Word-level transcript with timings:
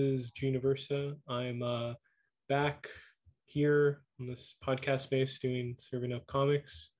is 0.00 0.30
Juniversa. 0.30 1.14
I'm 1.28 1.62
uh, 1.62 1.92
back 2.48 2.88
here 3.44 4.00
on 4.18 4.26
this 4.26 4.54
podcast 4.66 5.02
space 5.02 5.38
doing 5.38 5.76
serving 5.78 6.12
up 6.12 6.26
comics. 6.26 6.90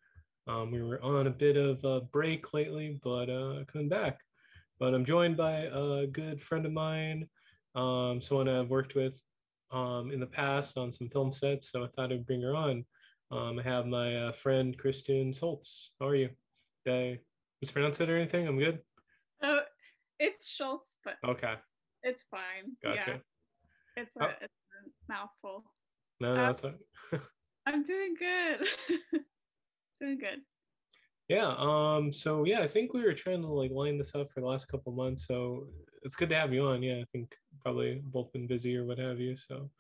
Um, 0.46 0.70
we 0.70 0.82
were 0.82 1.02
on 1.02 1.26
a 1.26 1.30
bit 1.30 1.56
of 1.56 1.82
a 1.84 2.00
break 2.00 2.52
lately, 2.52 3.00
but 3.02 3.30
uh, 3.30 3.64
coming 3.72 3.89
back. 3.89 4.18
But 4.79 4.94
I'm 4.94 5.04
joined 5.04 5.36
by 5.36 5.68
a 5.72 6.07
good 6.07 6.40
friend 6.40 6.66
of 6.66 6.72
mine, 6.72 7.29
um, 7.75 8.21
someone 8.21 8.48
I've 8.48 8.71
worked 8.71 8.94
with 8.94 9.21
um, 9.71 10.11
in 10.11 10.21
the 10.21 10.26
past 10.26 10.76
on 10.76 10.93
some 10.93 11.08
film 11.08 11.32
sets. 11.32 11.71
So 11.71 11.82
I 11.85 11.89
thought 11.89 12.12
I'd 12.12 12.26
bring 12.26 12.43
her 12.43 12.54
on. 12.54 12.85
Um, 13.30 13.58
I 13.58 13.62
have 13.62 13.86
my 13.86 14.17
uh, 14.17 14.32
friend 14.32 14.76
Kristen 14.76 15.32
Schultz. 15.32 15.93
How 16.00 16.08
are 16.08 16.17
you? 16.17 16.30
Did 16.85 16.94
I 16.94 17.18
mispronounce 17.62 18.00
it 18.00 18.11
or 18.11 18.17
anything? 18.17 18.46
I'm 18.46 18.58
good. 18.58 18.80
Oh, 19.43 19.61
it's 20.18 20.50
Schultz, 20.50 20.96
but 21.04 21.14
Okay, 21.26 21.54
it's 22.03 22.25
fine. 22.31 22.77
gotcha. 22.82 23.21
Yeah, 23.96 24.03
it's 24.03 24.11
a, 24.21 24.25
Oh. 24.25 24.31
it's 24.41 24.54
a 25.08 25.13
mouthful. 25.13 25.64
No, 26.21 26.35
no, 26.35 26.46
that's 26.46 26.61
fine. 26.61 26.79
I'm 27.67 27.82
doing 27.82 28.14
good. 28.18 28.67
doing 30.00 30.18
good. 30.18 30.41
Yeah. 31.29 31.55
Um. 31.58 32.11
So 32.12 32.44
yeah, 32.44 32.61
I 32.61 32.67
think 32.67 32.92
we 32.92 33.03
were 33.03 33.14
trying 33.14 33.42
to 33.42 33.48
like 33.48 33.70
line 33.70 33.98
this 33.98 34.14
up 34.14 34.28
for 34.31 34.41
the 34.41 34.47
last 34.47 34.69
couple 34.69 34.92
months. 34.92 35.27
So 35.27 35.69
it's 36.03 36.17
good 36.17 36.31
to 36.31 36.36
have 36.36 36.53
you 36.53 36.64
on. 36.67 36.83
Yeah, 36.83 36.97
I 36.97 37.05
think 37.12 37.33
probably 37.62 38.00
both 38.05 38.33
been 38.33 38.47
busy 38.47 38.77
or 38.77 38.84
what 38.84 38.98
have 38.98 39.20
you. 39.20 39.36
So, 39.36 39.70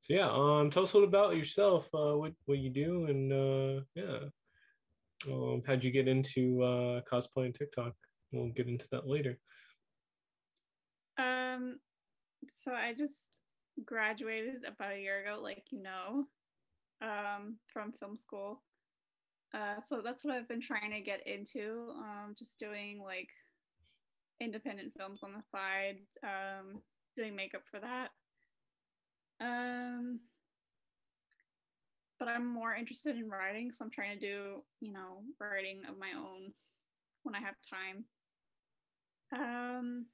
so 0.00 0.14
yeah. 0.14 0.28
Um. 0.30 0.70
Tell 0.70 0.82
us 0.82 0.92
a 0.92 0.96
little 0.96 1.08
about 1.08 1.36
yourself. 1.36 1.88
Uh. 1.94 2.16
What 2.16 2.32
what 2.46 2.58
you 2.58 2.70
do 2.70 3.06
and 3.06 3.32
uh. 3.32 3.82
Yeah. 3.94 4.18
Um. 5.32 5.62
How'd 5.66 5.84
you 5.84 5.90
get 5.92 6.08
into 6.08 6.62
uh 6.62 7.00
cosplay 7.10 7.44
and 7.46 7.54
TikTok? 7.54 7.92
We'll 8.32 8.48
get 8.48 8.66
into 8.68 8.88
that 8.90 9.06
later. 9.06 9.38
So 12.48 12.72
I 12.72 12.94
just 12.94 13.40
graduated 13.84 14.64
about 14.66 14.94
a 14.94 15.00
year 15.00 15.22
ago, 15.22 15.40
like 15.42 15.64
you 15.70 15.82
know, 15.82 16.26
um, 17.00 17.56
from 17.72 17.92
film 17.92 18.16
school. 18.16 18.62
Uh, 19.54 19.80
so 19.84 20.00
that's 20.02 20.24
what 20.24 20.34
I've 20.34 20.48
been 20.48 20.62
trying 20.62 20.92
to 20.92 21.00
get 21.00 21.26
into. 21.26 21.88
Um, 21.98 22.34
just 22.38 22.58
doing 22.58 23.02
like 23.04 23.28
independent 24.40 24.92
films 24.96 25.22
on 25.22 25.32
the 25.32 25.42
side. 25.50 25.98
Um, 26.22 26.82
doing 27.16 27.36
makeup 27.36 27.62
for 27.70 27.80
that. 27.80 28.08
Um, 29.40 30.20
but 32.18 32.28
I'm 32.28 32.46
more 32.46 32.74
interested 32.74 33.16
in 33.16 33.28
writing, 33.28 33.72
so 33.72 33.84
I'm 33.84 33.90
trying 33.90 34.18
to 34.18 34.26
do, 34.26 34.62
you 34.80 34.92
know, 34.92 35.22
writing 35.40 35.82
of 35.88 35.98
my 35.98 36.12
own 36.16 36.52
when 37.24 37.34
I 37.34 37.40
have 37.40 37.56
time. 37.68 38.04
Um, 39.34 40.06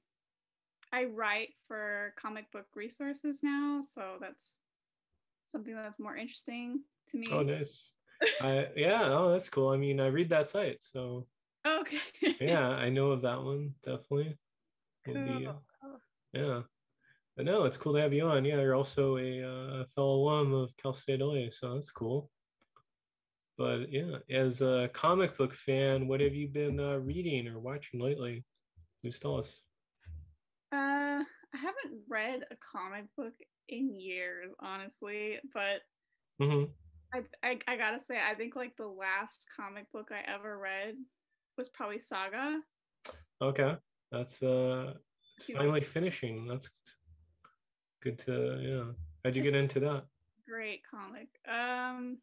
I 0.91 1.05
write 1.05 1.49
for 1.67 2.13
comic 2.17 2.51
book 2.51 2.65
resources 2.75 3.41
now, 3.43 3.81
so 3.81 4.17
that's 4.19 4.55
something 5.43 5.75
that's 5.75 5.99
more 5.99 6.15
interesting 6.15 6.81
to 7.11 7.17
me. 7.17 7.27
Oh, 7.31 7.43
nice. 7.43 7.91
I 8.41 8.67
yeah. 8.75 9.03
Oh, 9.11 9.31
that's 9.31 9.49
cool. 9.49 9.69
I 9.69 9.77
mean, 9.77 9.99
I 9.99 10.07
read 10.07 10.29
that 10.29 10.49
site, 10.49 10.83
so 10.83 11.27
Okay. 11.65 11.99
yeah, 12.39 12.67
I 12.85 12.89
know 12.89 13.11
of 13.11 13.21
that 13.23 13.41
one 13.43 13.75
definitely. 13.83 14.37
Uh, 15.07 15.13
Cool. 15.15 15.99
Yeah. 16.33 16.61
But 17.35 17.45
no, 17.45 17.63
it's 17.63 17.77
cool 17.77 17.93
to 17.93 18.01
have 18.01 18.13
you 18.13 18.25
on. 18.25 18.43
Yeah, 18.45 18.59
you're 18.59 18.75
also 18.75 19.17
a 19.17 19.43
uh, 19.43 19.85
fellow 19.95 20.15
alum 20.15 20.53
of 20.53 20.75
Cal 20.77 20.93
State 20.93 21.21
LA, 21.21 21.49
so 21.51 21.73
that's 21.73 21.89
cool. 21.91 22.29
But 23.57 23.91
yeah, 23.91 24.17
as 24.29 24.61
a 24.61 24.89
comic 24.93 25.37
book 25.37 25.53
fan, 25.53 26.07
what 26.07 26.21
have 26.21 26.33
you 26.33 26.47
been 26.47 26.79
uh, 26.79 26.97
reading 26.97 27.47
or 27.47 27.59
watching 27.59 27.99
lately? 27.99 28.43
Please 29.01 29.19
tell 29.19 29.37
us. 29.37 29.61
Uh, 30.71 31.23
I 31.53 31.57
haven't 31.57 32.01
read 32.07 32.41
a 32.51 32.55
comic 32.55 33.05
book 33.17 33.33
in 33.67 33.99
years, 33.99 34.51
honestly, 34.59 35.39
but 35.53 35.81
hmm 36.39 36.65
I, 37.13 37.23
I 37.43 37.57
I 37.67 37.77
gotta 37.77 37.99
say, 37.99 38.19
I 38.19 38.35
think 38.35 38.55
like 38.55 38.75
the 38.77 38.87
last 38.87 39.45
comic 39.55 39.91
book 39.91 40.09
I 40.11 40.31
ever 40.31 40.57
read 40.57 40.95
was 41.57 41.69
probably 41.69 41.99
Saga. 41.99 42.59
Okay, 43.41 43.75
that's 44.11 44.43
uh 44.43 44.93
finally 45.55 45.81
finishing. 45.81 46.47
That's 46.47 46.69
good 48.03 48.19
to 48.19 48.59
yeah. 48.61 48.93
How'd 49.23 49.35
you 49.35 49.43
get 49.43 49.55
into 49.55 49.79
that? 49.81 50.05
great 50.47 50.81
comic. 50.89 51.29
Um, 51.47 52.17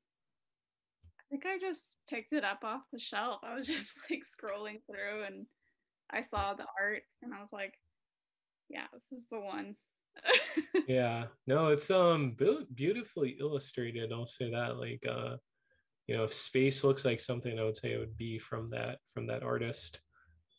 I 1.20 1.22
think 1.30 1.46
I 1.46 1.58
just 1.58 1.94
picked 2.10 2.32
it 2.32 2.44
up 2.44 2.64
off 2.64 2.82
the 2.92 2.98
shelf. 2.98 3.40
I 3.44 3.54
was 3.54 3.66
just 3.76 3.92
like 4.10 4.22
scrolling 4.22 4.80
through 4.86 5.24
and 5.26 5.46
I 6.10 6.22
saw 6.22 6.54
the 6.54 6.66
art 6.80 7.02
and 7.22 7.32
I 7.32 7.40
was 7.40 7.52
like, 7.52 7.74
yeah, 8.68 8.86
this 8.92 9.18
is 9.18 9.26
the 9.30 9.40
one. 9.40 9.76
yeah 10.88 11.26
no 11.46 11.68
it's 11.68 11.90
um 11.90 12.34
beau- 12.38 12.64
beautifully 12.74 13.36
illustrated 13.38 14.12
i'll 14.12 14.26
say 14.26 14.50
that 14.50 14.78
like 14.78 15.04
uh 15.06 15.36
you 16.06 16.16
know 16.16 16.24
if 16.24 16.32
space 16.32 16.84
looks 16.84 17.04
like 17.04 17.20
something 17.20 17.58
i 17.58 17.62
would 17.62 17.76
say 17.76 17.92
it 17.92 17.98
would 17.98 18.16
be 18.16 18.38
from 18.38 18.70
that 18.70 18.98
from 19.12 19.26
that 19.26 19.42
artist 19.42 20.00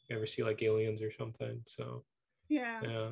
you 0.09 0.15
ever 0.15 0.27
see 0.27 0.43
like 0.43 0.61
aliens 0.61 1.01
or 1.01 1.11
something 1.11 1.59
so 1.67 2.03
yeah. 2.49 2.81
yeah 2.83 3.09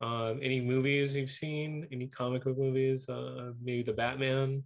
um 0.00 0.38
any 0.42 0.60
movies 0.60 1.16
you've 1.16 1.30
seen 1.30 1.86
any 1.92 2.06
comic 2.06 2.44
book 2.44 2.58
movies 2.58 3.08
uh 3.08 3.52
maybe 3.62 3.82
the 3.82 3.92
batman 3.92 4.62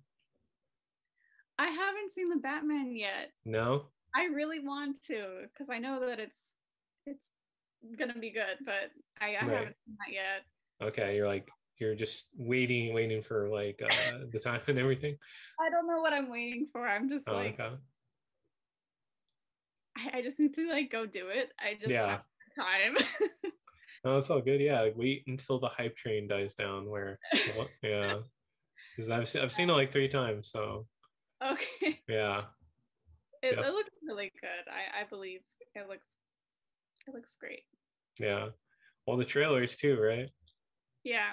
I 1.58 1.66
haven't 1.68 2.12
seen 2.12 2.28
the 2.28 2.40
Batman 2.40 2.96
yet. 2.96 3.30
no 3.44 3.84
I 4.16 4.24
really 4.24 4.58
want 4.58 4.98
to 5.06 5.46
because 5.52 5.68
I 5.70 5.78
know 5.78 6.00
that 6.06 6.18
it's 6.18 6.54
it's 7.06 7.28
gonna 7.98 8.18
be 8.18 8.30
good, 8.30 8.58
but 8.64 8.90
I, 9.20 9.36
I 9.36 9.46
Right. 9.46 9.56
haven't 9.56 9.76
seen 9.84 9.96
that 9.98 10.12
yet. 10.12 10.88
okay 10.88 11.16
you're 11.16 11.28
like 11.28 11.48
you're 11.78 11.94
just 11.94 12.26
waiting 12.36 12.92
waiting 12.94 13.22
for 13.22 13.48
like 13.48 13.80
uh 13.82 14.18
the 14.30 14.38
time 14.38 14.60
and 14.68 14.78
everything 14.78 15.16
I 15.60 15.70
don't 15.70 15.86
know 15.86 16.00
what 16.00 16.12
I'm 16.12 16.30
waiting 16.30 16.68
for. 16.72 16.86
I'm 16.86 17.08
just 17.08 17.28
oh, 17.28 17.34
like 17.34 17.58
okay 17.60 17.76
I, 19.96 20.18
I 20.18 20.22
just 20.22 20.38
need 20.40 20.54
to 20.54 20.68
like 20.68 20.90
go 20.90 21.06
do 21.06 21.28
it. 21.28 21.50
I 21.58 21.74
just 21.74 21.90
Yeah. 21.90 22.06
have 22.08 22.22
time. 22.58 22.96
No, 24.04 24.16
it's 24.18 24.30
all 24.30 24.40
good. 24.40 24.60
Yeah, 24.60 24.80
like, 24.80 24.96
wait 24.96 25.22
until 25.28 25.60
the 25.60 25.68
hype 25.68 25.96
train 25.96 26.26
dies 26.26 26.56
down. 26.56 26.90
Where, 26.90 27.20
yeah, 27.84 28.18
because 28.96 29.10
I've 29.10 29.42
I've 29.42 29.52
seen 29.52 29.70
it 29.70 29.74
like 29.74 29.92
three 29.92 30.08
times. 30.08 30.50
So 30.50 30.86
okay. 31.40 32.00
yeah, 32.08 32.42
It, 33.42 33.56
it 33.58 33.72
looks 33.72 33.96
really 34.02 34.32
good. 34.40 34.66
I, 34.68 35.02
I 35.02 35.04
believe 35.04 35.40
it 35.76 35.88
looks 35.88 36.06
it 37.06 37.14
looks 37.14 37.36
great. 37.36 37.62
yeah. 38.18 38.48
All 39.06 39.16
the 39.16 39.24
trailers 39.24 39.76
too, 39.76 40.00
right? 40.00 40.30
Yeah. 41.02 41.32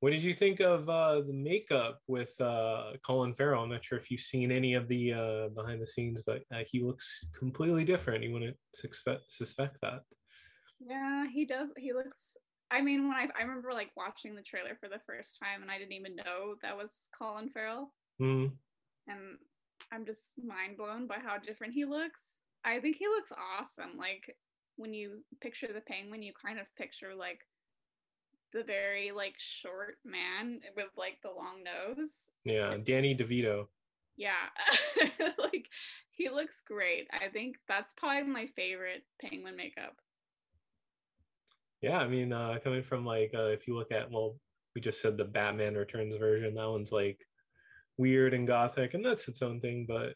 What 0.00 0.10
did 0.10 0.22
you 0.22 0.32
think 0.32 0.60
of 0.60 0.88
uh, 0.88 1.22
the 1.22 1.32
makeup 1.32 1.98
with 2.06 2.40
uh, 2.40 2.92
Colin 3.04 3.34
Farrell? 3.34 3.64
I'm 3.64 3.70
not 3.70 3.84
sure 3.84 3.98
if 3.98 4.12
you've 4.12 4.20
seen 4.20 4.52
any 4.52 4.74
of 4.74 4.86
the 4.86 5.12
uh, 5.12 5.48
behind 5.48 5.82
the 5.82 5.86
scenes, 5.88 6.22
but 6.24 6.42
uh, 6.54 6.62
he 6.70 6.80
looks 6.80 7.26
completely 7.36 7.84
different. 7.84 8.22
You 8.22 8.32
wouldn't 8.32 8.56
suspect 8.76 9.32
suspect 9.32 9.78
that. 9.82 10.02
Yeah, 10.78 11.26
he 11.26 11.44
does 11.44 11.70
he 11.76 11.92
looks 11.92 12.36
I 12.70 12.80
mean 12.80 13.08
when 13.08 13.16
I 13.16 13.26
I 13.36 13.42
remember 13.42 13.72
like 13.72 13.90
watching 13.96 14.36
the 14.36 14.42
trailer 14.42 14.76
for 14.78 14.88
the 14.88 15.00
first 15.04 15.36
time 15.42 15.62
and 15.62 15.70
I 15.70 15.78
didn't 15.78 15.94
even 15.94 16.14
know 16.14 16.54
that 16.62 16.76
was 16.76 16.92
Colin 17.18 17.48
Farrell. 17.48 17.92
Mm, 18.22 18.52
and 19.08 19.18
I'm 19.92 20.06
just 20.06 20.34
mind 20.40 20.76
blown 20.76 21.08
by 21.08 21.16
how 21.18 21.38
different 21.38 21.74
he 21.74 21.84
looks. 21.84 22.22
I 22.64 22.78
think 22.78 22.96
he 22.96 23.08
looks 23.08 23.32
awesome. 23.32 23.98
Like 23.98 24.36
when 24.78 24.94
you 24.94 25.18
picture 25.40 25.68
the 25.72 25.80
penguin, 25.80 26.22
you 26.22 26.32
kind 26.44 26.58
of 26.58 26.66
picture 26.76 27.14
like 27.18 27.40
the 28.52 28.62
very 28.62 29.10
like 29.10 29.34
short 29.36 29.98
man 30.04 30.60
with 30.74 30.86
like 30.96 31.18
the 31.22 31.28
long 31.28 31.62
nose. 31.62 32.10
yeah, 32.44 32.76
Danny 32.82 33.14
DeVito. 33.14 33.66
Yeah. 34.16 34.48
like 35.38 35.66
he 36.10 36.30
looks 36.30 36.62
great. 36.66 37.08
I 37.12 37.28
think 37.28 37.56
that's 37.68 37.92
probably 37.96 38.30
my 38.30 38.46
favorite 38.56 39.04
penguin 39.20 39.56
makeup. 39.56 39.96
Yeah, 41.80 41.98
I 41.98 42.08
mean, 42.08 42.32
uh, 42.32 42.58
coming 42.64 42.82
from 42.82 43.06
like, 43.06 43.30
uh, 43.34 43.46
if 43.46 43.68
you 43.68 43.76
look 43.76 43.92
at, 43.92 44.10
well, 44.10 44.36
we 44.74 44.80
just 44.80 45.00
said 45.00 45.16
the 45.16 45.24
Batman 45.24 45.76
Returns 45.76 46.16
version, 46.18 46.54
that 46.54 46.68
one's 46.68 46.90
like 46.90 47.18
weird 47.98 48.34
and 48.34 48.46
gothic, 48.46 48.94
and 48.94 49.04
that's 49.04 49.28
its 49.28 49.42
own 49.42 49.60
thing. 49.60 49.86
But 49.86 50.14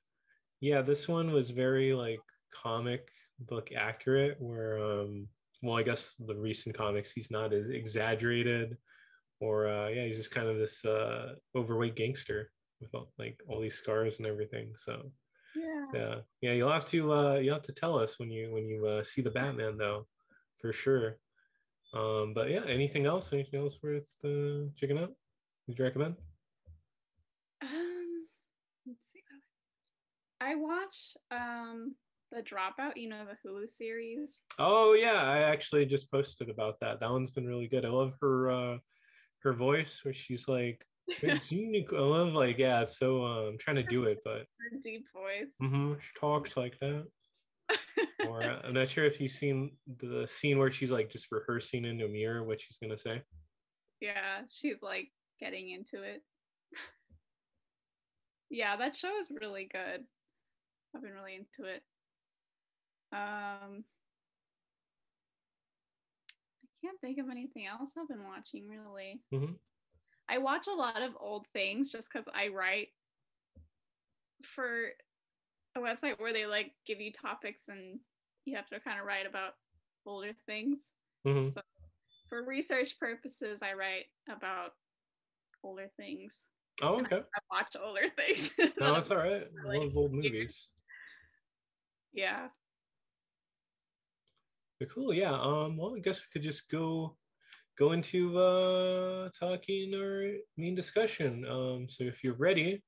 yeah, 0.60 0.82
this 0.82 1.06
one 1.08 1.32
was 1.32 1.50
very 1.50 1.92
like 1.92 2.20
comic 2.52 3.08
book 3.46 3.70
accurate, 3.76 4.36
where, 4.40 4.78
um, 4.78 5.28
well, 5.62 5.76
I 5.76 5.82
guess 5.82 6.14
the 6.18 6.34
recent 6.34 6.76
comics, 6.76 7.12
he's 7.12 7.30
not 7.30 7.52
as 7.52 7.68
exaggerated, 7.70 8.76
or 9.40 9.68
uh, 9.68 9.88
yeah, 9.88 10.04
he's 10.04 10.16
just 10.18 10.30
kind 10.34 10.48
of 10.48 10.58
this 10.58 10.84
uh, 10.84 11.34
overweight 11.54 11.96
gangster 11.96 12.50
with 12.80 12.94
all, 12.94 13.12
like 13.18 13.40
all 13.48 13.60
these 13.60 13.74
scars 13.74 14.18
and 14.18 14.26
everything. 14.26 14.72
So 14.76 15.12
Yeah. 15.54 15.86
yeah, 15.94 16.14
yeah, 16.40 16.52
you'll 16.52 16.72
have 16.72 16.84
to 16.86 17.12
uh, 17.12 17.34
you'll 17.34 17.54
have 17.54 17.62
to 17.64 17.72
tell 17.72 17.98
us 17.98 18.18
when 18.18 18.30
you 18.30 18.52
when 18.52 18.66
you 18.66 18.86
uh, 18.86 19.02
see 19.04 19.22
the 19.22 19.30
Batman 19.30 19.76
though, 19.76 20.06
for 20.60 20.72
sure. 20.72 21.18
Um, 21.94 22.32
but 22.34 22.50
yeah, 22.50 22.64
anything 22.66 23.04
else? 23.06 23.32
Anything 23.32 23.60
else 23.60 23.76
worth 23.82 24.08
uh, 24.24 24.70
checking 24.76 24.98
out? 24.98 25.12
Would 25.66 25.78
you 25.78 25.84
recommend? 25.84 26.16
Um 27.62 28.26
let's 28.86 28.98
see. 29.12 29.20
I 30.40 30.54
watch 30.56 31.16
um 31.30 31.94
the 32.32 32.42
dropout, 32.42 32.96
you 32.96 33.08
know, 33.08 33.24
the 33.24 33.48
Hulu 33.48 33.68
series. 33.68 34.42
Oh 34.58 34.94
yeah, 34.94 35.22
I 35.22 35.38
actually 35.40 35.86
just 35.86 36.10
posted 36.10 36.48
about 36.48 36.80
that. 36.80 37.00
That 37.00 37.10
one's 37.10 37.30
been 37.30 37.46
really 37.46 37.68
good. 37.68 37.84
I 37.84 37.88
love 37.90 38.14
her 38.20 38.50
uh 38.50 38.78
her 39.40 39.52
voice 39.52 40.00
where 40.04 40.14
she's 40.14 40.48
like 40.48 40.84
it's 41.20 41.50
unique. 41.52 41.92
I 41.92 41.98
love 42.00 42.34
like 42.34 42.58
yeah, 42.58 42.84
so 42.84 43.24
uh, 43.24 43.48
I'm 43.48 43.58
trying 43.58 43.76
to 43.76 43.82
do 43.82 44.04
it, 44.04 44.20
but 44.24 44.46
Her 44.72 44.78
deep 44.82 45.06
voice. 45.12 45.52
mm-hmm, 45.62 45.94
she 46.00 46.10
talks 46.18 46.56
like 46.56 46.78
that. 46.80 47.06
Or 48.28 48.40
uh, 48.44 48.60
I'm 48.64 48.74
not 48.74 48.88
sure 48.88 49.04
if 49.04 49.20
you've 49.20 49.32
seen 49.32 49.72
the 49.98 50.26
scene 50.28 50.56
where 50.58 50.70
she's 50.70 50.92
like 50.92 51.10
just 51.10 51.26
rehearsing 51.32 51.84
in 51.84 52.00
a 52.02 52.08
mirror 52.08 52.44
what 52.44 52.60
she's 52.60 52.76
gonna 52.76 52.96
say. 52.96 53.20
yeah, 54.00 54.42
she's 54.48 54.80
like 54.80 55.08
getting 55.40 55.70
into 55.70 56.02
it. 56.04 56.22
yeah, 58.48 58.76
that 58.76 58.94
show 58.94 59.18
is 59.18 59.26
really 59.30 59.68
good. 59.70 60.04
I've 60.94 61.02
been 61.02 61.12
really 61.12 61.34
into 61.34 61.68
it. 61.70 61.82
Um 63.12 63.84
I 66.64 66.86
can't 66.86 67.00
think 67.00 67.18
of 67.18 67.28
anything 67.30 67.66
else 67.66 67.94
I've 67.96 68.08
been 68.08 68.24
watching 68.24 68.68
really. 68.68 69.22
Mhm. 69.32 69.58
I 70.28 70.38
watch 70.38 70.66
a 70.66 70.72
lot 70.74 71.02
of 71.02 71.16
old 71.20 71.46
things 71.52 71.90
just 71.90 72.08
because 72.12 72.26
I 72.34 72.48
write 72.48 72.88
for 74.44 74.90
a 75.76 75.80
website 75.80 76.18
where 76.18 76.32
they 76.32 76.46
like 76.46 76.72
give 76.86 77.00
you 77.00 77.12
topics 77.12 77.68
and 77.68 78.00
you 78.44 78.56
have 78.56 78.68
to 78.68 78.80
kind 78.80 78.98
of 78.98 79.06
write 79.06 79.26
about 79.26 79.52
older 80.06 80.32
things. 80.46 80.92
Mhm. 81.26 81.52
So 81.52 81.60
for 82.28 82.42
research 82.44 82.98
purposes, 82.98 83.62
I 83.62 83.74
write 83.74 84.06
about 84.28 84.72
older 85.62 85.88
things. 85.96 86.34
Oh 86.80 86.96
and 86.98 87.06
okay. 87.06 87.22
I 87.22 87.40
watch 87.50 87.76
older 87.80 88.08
things. 88.16 88.50
No, 88.80 88.94
that's 88.94 89.10
all 89.10 89.18
right. 89.18 89.42
I 89.44 89.66
Like, 89.68 89.80
love 89.80 89.96
old 89.96 90.12
movies. 90.14 90.70
yeah. 92.12 92.48
Cool, 94.86 95.14
yeah. 95.14 95.32
Um, 95.32 95.76
well, 95.76 95.94
I 95.96 96.00
guess 96.00 96.20
we 96.20 96.26
could 96.32 96.42
just 96.42 96.70
go 96.70 97.16
go 97.78 97.92
into 97.92 98.38
uh 98.38 99.28
talking 99.38 99.94
our 99.94 100.30
main 100.56 100.74
discussion. 100.74 101.44
Um, 101.48 101.88
so 101.88 102.04
if 102.04 102.22
you're 102.22 102.34
ready, 102.34 102.82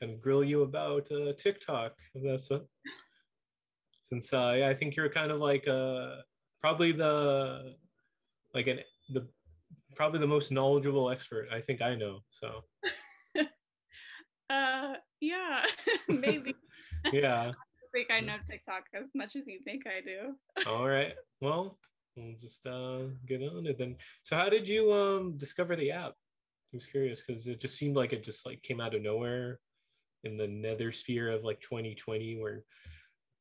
kind 0.00 0.12
of 0.12 0.20
grill 0.20 0.44
you 0.44 0.62
about 0.62 1.10
uh 1.10 1.32
TikTok. 1.38 1.94
If 2.14 2.22
that's 2.24 2.50
a 2.50 2.62
since 4.02 4.32
uh 4.32 4.54
yeah, 4.58 4.68
I 4.68 4.74
think 4.74 4.96
you're 4.96 5.08
kind 5.08 5.30
of 5.30 5.38
like 5.38 5.66
uh 5.68 6.16
probably 6.60 6.92
the 6.92 7.74
like 8.54 8.66
an 8.66 8.80
the 9.12 9.28
probably 9.94 10.20
the 10.20 10.26
most 10.26 10.50
knowledgeable 10.52 11.10
expert 11.10 11.48
I 11.52 11.60
think 11.60 11.82
I 11.82 11.94
know. 11.94 12.20
So 12.30 12.64
Uh 14.50 14.94
yeah. 15.20 15.64
Maybe 16.08 16.54
yeah. 17.12 17.52
I 17.94 17.98
think 17.98 18.10
I 18.10 18.20
know 18.20 18.38
TikTok 18.48 18.86
as 18.94 19.10
much 19.14 19.36
as 19.36 19.46
you 19.46 19.60
think 19.64 19.86
I 19.86 20.00
do. 20.00 20.38
All 20.64 20.88
right. 20.88 21.14
Well, 21.40 21.78
we'll 22.16 22.36
just 22.40 22.66
uh 22.66 23.06
get 23.26 23.42
on 23.42 23.66
it 23.66 23.78
then. 23.78 23.98
So 24.24 24.36
how 24.36 24.48
did 24.48 24.68
you 24.68 24.92
um 24.92 25.36
discover 25.36 25.76
the 25.76 25.90
app? 25.90 26.12
I 26.12 26.76
was 26.76 26.86
curious 26.86 27.22
because 27.22 27.46
it 27.48 27.60
just 27.60 27.76
seemed 27.76 27.96
like 27.96 28.12
it 28.12 28.22
just 28.22 28.46
like 28.46 28.62
came 28.62 28.80
out 28.80 28.94
of 28.94 29.02
nowhere 29.02 29.60
in 30.24 30.36
the 30.36 30.48
nether 30.48 30.92
sphere 30.92 31.30
of 31.30 31.44
like 31.44 31.60
2020 31.60 32.40
where 32.40 32.64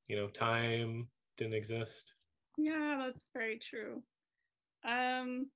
you 0.08 0.18
know 0.18 0.30
time 0.30 1.12
didn't 1.38 1.56
exist. 1.56 2.14
Yeah, 2.58 2.98
that's 3.08 3.30
very 3.34 3.60
true. 3.60 4.04
Um 4.84 5.52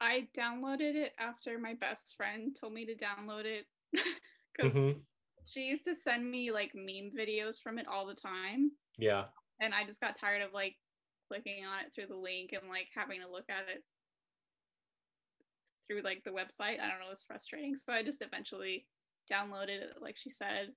I 0.00 0.28
downloaded 0.34 0.94
it 0.94 1.14
after 1.18 1.58
my 1.58 1.74
best 1.74 2.16
friend 2.16 2.56
told 2.56 2.72
me 2.72 2.86
to 2.86 2.96
download 2.96 3.44
it 3.44 3.66
because 3.92 4.74
Mhm. 4.74 5.04
She 5.46 5.62
used 5.62 5.84
to 5.84 5.94
send 5.94 6.30
me 6.30 6.50
like 6.50 6.72
meme 6.74 7.10
videos 7.16 7.60
from 7.60 7.78
it 7.78 7.86
all 7.86 8.06
the 8.06 8.14
time 8.14 8.70
Yeah. 8.98 9.24
and 9.60 9.74
I 9.74 9.84
just 9.84 10.00
got 10.00 10.16
tired 10.18 10.42
of 10.42 10.52
like 10.52 10.76
clicking 11.28 11.64
on 11.64 11.80
it 11.84 11.92
through 11.94 12.06
the 12.08 12.16
link 12.16 12.50
and 12.52 12.68
like 12.68 12.88
having 12.94 13.20
to 13.20 13.28
look 13.30 13.48
at 13.48 13.68
it 13.68 13.84
through 15.86 16.02
like 16.02 16.22
the 16.24 16.30
website. 16.30 16.78
I 16.80 16.88
don't 16.88 17.00
know, 17.00 17.06
it 17.06 17.10
was 17.10 17.24
frustrating. 17.26 17.76
So 17.76 17.92
I 17.92 18.02
just 18.02 18.22
eventually 18.22 18.86
downloaded 19.30 19.68
it 19.82 19.96
like 20.00 20.16
she 20.16 20.30
said. 20.30 20.68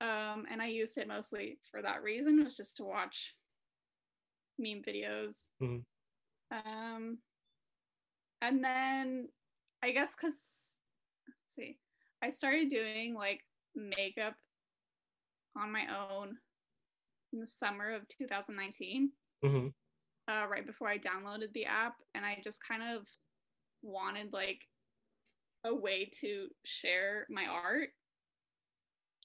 Um 0.00 0.46
and 0.50 0.60
I 0.62 0.66
used 0.66 0.96
it 0.98 1.08
mostly 1.08 1.58
for 1.70 1.82
that 1.82 2.02
reason, 2.02 2.42
was 2.44 2.56
just 2.56 2.76
to 2.78 2.84
watch 2.84 3.34
meme 4.58 4.82
videos. 4.82 5.34
Mhm. 5.62 5.84
Um 6.50 7.18
and 8.42 8.64
then 8.64 9.28
I 9.82 9.92
guess 9.92 10.14
cuz 10.14 10.34
let's 11.28 11.42
see. 11.54 11.78
I 12.22 12.30
started 12.30 12.70
doing 12.70 13.14
like 13.14 13.42
makeup 13.74 14.34
on 15.56 15.72
my 15.72 15.86
own 16.10 16.36
in 17.32 17.40
the 17.40 17.46
summer 17.46 17.94
of 17.94 18.02
2019, 18.18 19.10
hmm 19.44 19.68
uh, 20.30 20.46
right 20.46 20.66
before 20.66 20.88
I 20.88 20.98
downloaded 20.98 21.52
the 21.54 21.64
app, 21.64 21.94
and 22.14 22.24
I 22.24 22.38
just 22.42 22.60
kind 22.66 22.82
of 22.82 23.06
wanted 23.82 24.32
like 24.32 24.60
a 25.64 25.74
way 25.74 26.10
to 26.20 26.48
share 26.64 27.26
my 27.30 27.46
art. 27.46 27.88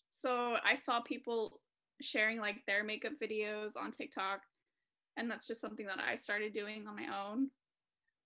So 0.09 0.57
I 0.63 0.75
saw 0.75 1.01
people 1.01 1.59
sharing 2.01 2.39
like 2.39 2.57
their 2.65 2.83
makeup 2.83 3.13
videos 3.21 3.73
on 3.77 3.91
TikTok, 3.91 4.41
and 5.17 5.29
that's 5.29 5.47
just 5.47 5.61
something 5.61 5.85
that 5.85 5.99
I 5.99 6.15
started 6.15 6.53
doing 6.53 6.87
on 6.87 6.95
my 6.95 7.07
own 7.29 7.49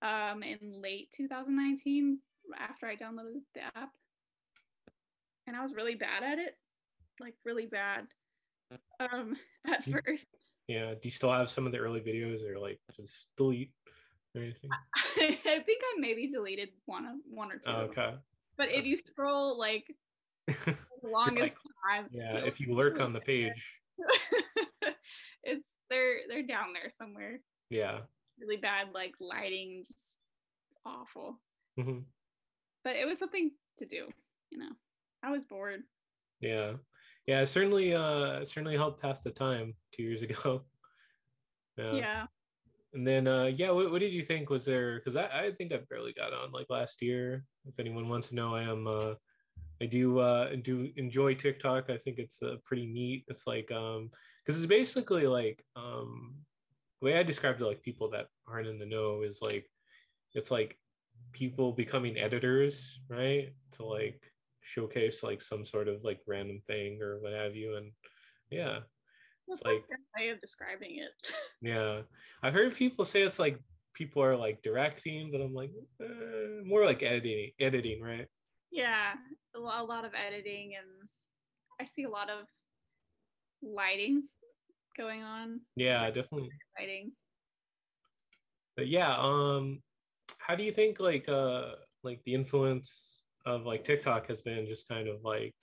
um, 0.02 0.42
in 0.42 0.80
late 0.80 1.12
2019 1.16 2.18
after 2.58 2.86
I 2.86 2.96
downloaded 2.96 3.42
the 3.54 3.64
app. 3.76 3.90
And 5.50 5.56
I 5.56 5.64
was 5.64 5.74
really 5.74 5.96
bad 5.96 6.22
at 6.22 6.38
it, 6.38 6.56
like 7.18 7.34
really 7.44 7.66
bad 7.66 8.06
um, 9.00 9.36
at 9.66 9.84
Mm. 9.84 10.00
first. 10.04 10.28
Yeah. 10.68 10.90
Do 10.94 11.00
you 11.02 11.10
still 11.10 11.32
have 11.32 11.50
some 11.50 11.66
of 11.66 11.72
the 11.72 11.78
early 11.78 11.98
videos 11.98 12.48
or 12.48 12.56
like 12.56 12.78
just 12.94 13.26
delete 13.36 13.72
or 14.36 14.42
anything? 14.42 14.70
I 14.94 15.58
think 15.66 15.82
I 15.82 15.98
maybe 15.98 16.28
deleted 16.28 16.68
one 16.86 17.04
of 17.04 17.16
one 17.28 17.50
or 17.50 17.56
two. 17.56 17.68
Oh, 17.68 17.80
okay. 17.90 18.14
But 18.56 18.70
if 18.70 18.84
you 18.84 18.96
scroll 18.96 19.58
like 19.58 19.92
the 20.46 20.76
longest 21.02 21.56
time, 21.84 22.06
yeah. 22.12 22.36
If 22.36 22.60
you 22.60 22.72
lurk 22.72 23.00
on 23.00 23.12
the 23.12 23.20
page. 23.20 23.64
it's 25.42 25.66
they're 25.88 26.18
they're 26.28 26.46
down 26.46 26.74
there 26.74 26.92
somewhere. 26.96 27.40
Yeah. 27.70 28.02
Really 28.38 28.58
bad 28.58 28.90
like 28.94 29.14
lighting, 29.18 29.82
just 29.84 29.98
it's 30.70 30.80
awful. 30.86 31.40
hmm 31.76 32.02
But 32.84 32.94
it 32.94 33.04
was 33.08 33.18
something 33.18 33.50
to 33.78 33.86
do, 33.86 34.06
you 34.50 34.58
know. 34.58 34.70
I 35.22 35.30
was 35.30 35.44
bored. 35.44 35.82
Yeah. 36.40 36.72
Yeah. 37.26 37.40
It 37.40 37.46
certainly 37.46 37.94
uh 37.94 38.44
certainly 38.44 38.76
helped 38.76 39.02
pass 39.02 39.22
the 39.22 39.30
time 39.30 39.74
two 39.92 40.02
years 40.02 40.22
ago. 40.22 40.62
Yeah. 41.78 42.26
And 42.92 43.06
then, 43.06 43.26
uh, 43.26 43.50
yeah, 43.54 43.70
what, 43.70 43.90
what 43.90 44.00
did 44.00 44.12
you 44.12 44.22
think? 44.22 44.50
Was 44.50 44.64
there? 44.64 44.96
Because 44.96 45.16
I, 45.16 45.26
I 45.26 45.52
think 45.52 45.72
I 45.72 45.78
barely 45.88 46.12
got 46.12 46.32
on 46.32 46.50
like 46.52 46.66
last 46.68 47.00
year. 47.00 47.44
If 47.66 47.78
anyone 47.78 48.08
wants 48.08 48.28
to 48.28 48.34
know, 48.34 48.54
I 48.54 48.62
am. 48.62 48.86
Uh, 48.86 49.14
I 49.80 49.86
do 49.86 50.18
uh, 50.18 50.54
do 50.62 50.90
enjoy 50.96 51.34
TikTok. 51.34 51.88
I 51.88 51.96
think 51.96 52.18
it's 52.18 52.42
uh, 52.42 52.56
pretty 52.64 52.86
neat. 52.86 53.24
It's 53.28 53.46
like 53.46 53.70
um, 53.72 54.10
because 54.44 54.60
it's 54.60 54.68
basically 54.68 55.26
like 55.26 55.64
um, 55.76 56.34
the 57.00 57.06
way 57.06 57.18
I 57.18 57.22
described 57.22 57.60
it, 57.60 57.64
like 57.64 57.82
people 57.82 58.10
that 58.10 58.26
aren't 58.46 58.68
in 58.68 58.78
the 58.78 58.86
know 58.86 59.22
is 59.22 59.40
like 59.40 59.66
it's 60.34 60.50
like 60.50 60.76
people 61.32 61.72
becoming 61.72 62.18
editors, 62.18 63.00
right? 63.08 63.54
To 63.76 63.84
like 63.84 64.20
showcase 64.62 65.22
like 65.22 65.42
some 65.42 65.64
sort 65.64 65.88
of 65.88 66.04
like 66.04 66.20
random 66.26 66.60
thing 66.66 67.00
or 67.02 67.20
what 67.20 67.32
have 67.32 67.54
you, 67.56 67.76
and 67.76 67.92
yeah, 68.50 68.80
That's 69.48 69.62
like- 69.62 69.74
like 69.74 69.98
a 69.98 70.20
way 70.20 70.28
of 70.30 70.40
describing 70.40 70.98
it. 70.98 71.12
yeah, 71.62 72.02
I've 72.42 72.54
heard 72.54 72.74
people 72.74 73.04
say 73.04 73.22
it's 73.22 73.38
like 73.38 73.58
people 73.94 74.22
are 74.22 74.36
like 74.36 74.62
directing, 74.62 75.30
but 75.32 75.40
I'm 75.40 75.54
like 75.54 75.72
uh, 76.02 76.64
more 76.64 76.84
like 76.84 77.02
editing, 77.02 77.50
editing, 77.60 78.00
right? 78.02 78.26
yeah, 78.72 79.14
a 79.56 79.58
a 79.58 79.82
lot 79.82 80.04
of 80.04 80.12
editing 80.14 80.74
and 80.76 81.08
I 81.80 81.84
see 81.86 82.04
a 82.04 82.08
lot 82.10 82.30
of 82.30 82.46
lighting 83.62 84.24
going 84.96 85.22
on. 85.22 85.60
Yeah, 85.76 86.06
definitely. 86.10 86.50
Lighting. 86.78 87.12
But 88.76 88.86
yeah, 88.88 89.16
um, 89.18 89.82
how 90.38 90.54
do 90.54 90.62
you 90.62 90.72
think 90.72 91.00
like 91.00 91.28
uh 91.28 91.72
like 92.02 92.22
the 92.24 92.34
influence 92.34 93.19
of 93.46 93.64
like 93.64 93.84
TikTok 93.84 94.28
has 94.28 94.42
been 94.42 94.66
just 94.66 94.88
kind 94.88 95.08
of 95.08 95.22
like 95.24 95.54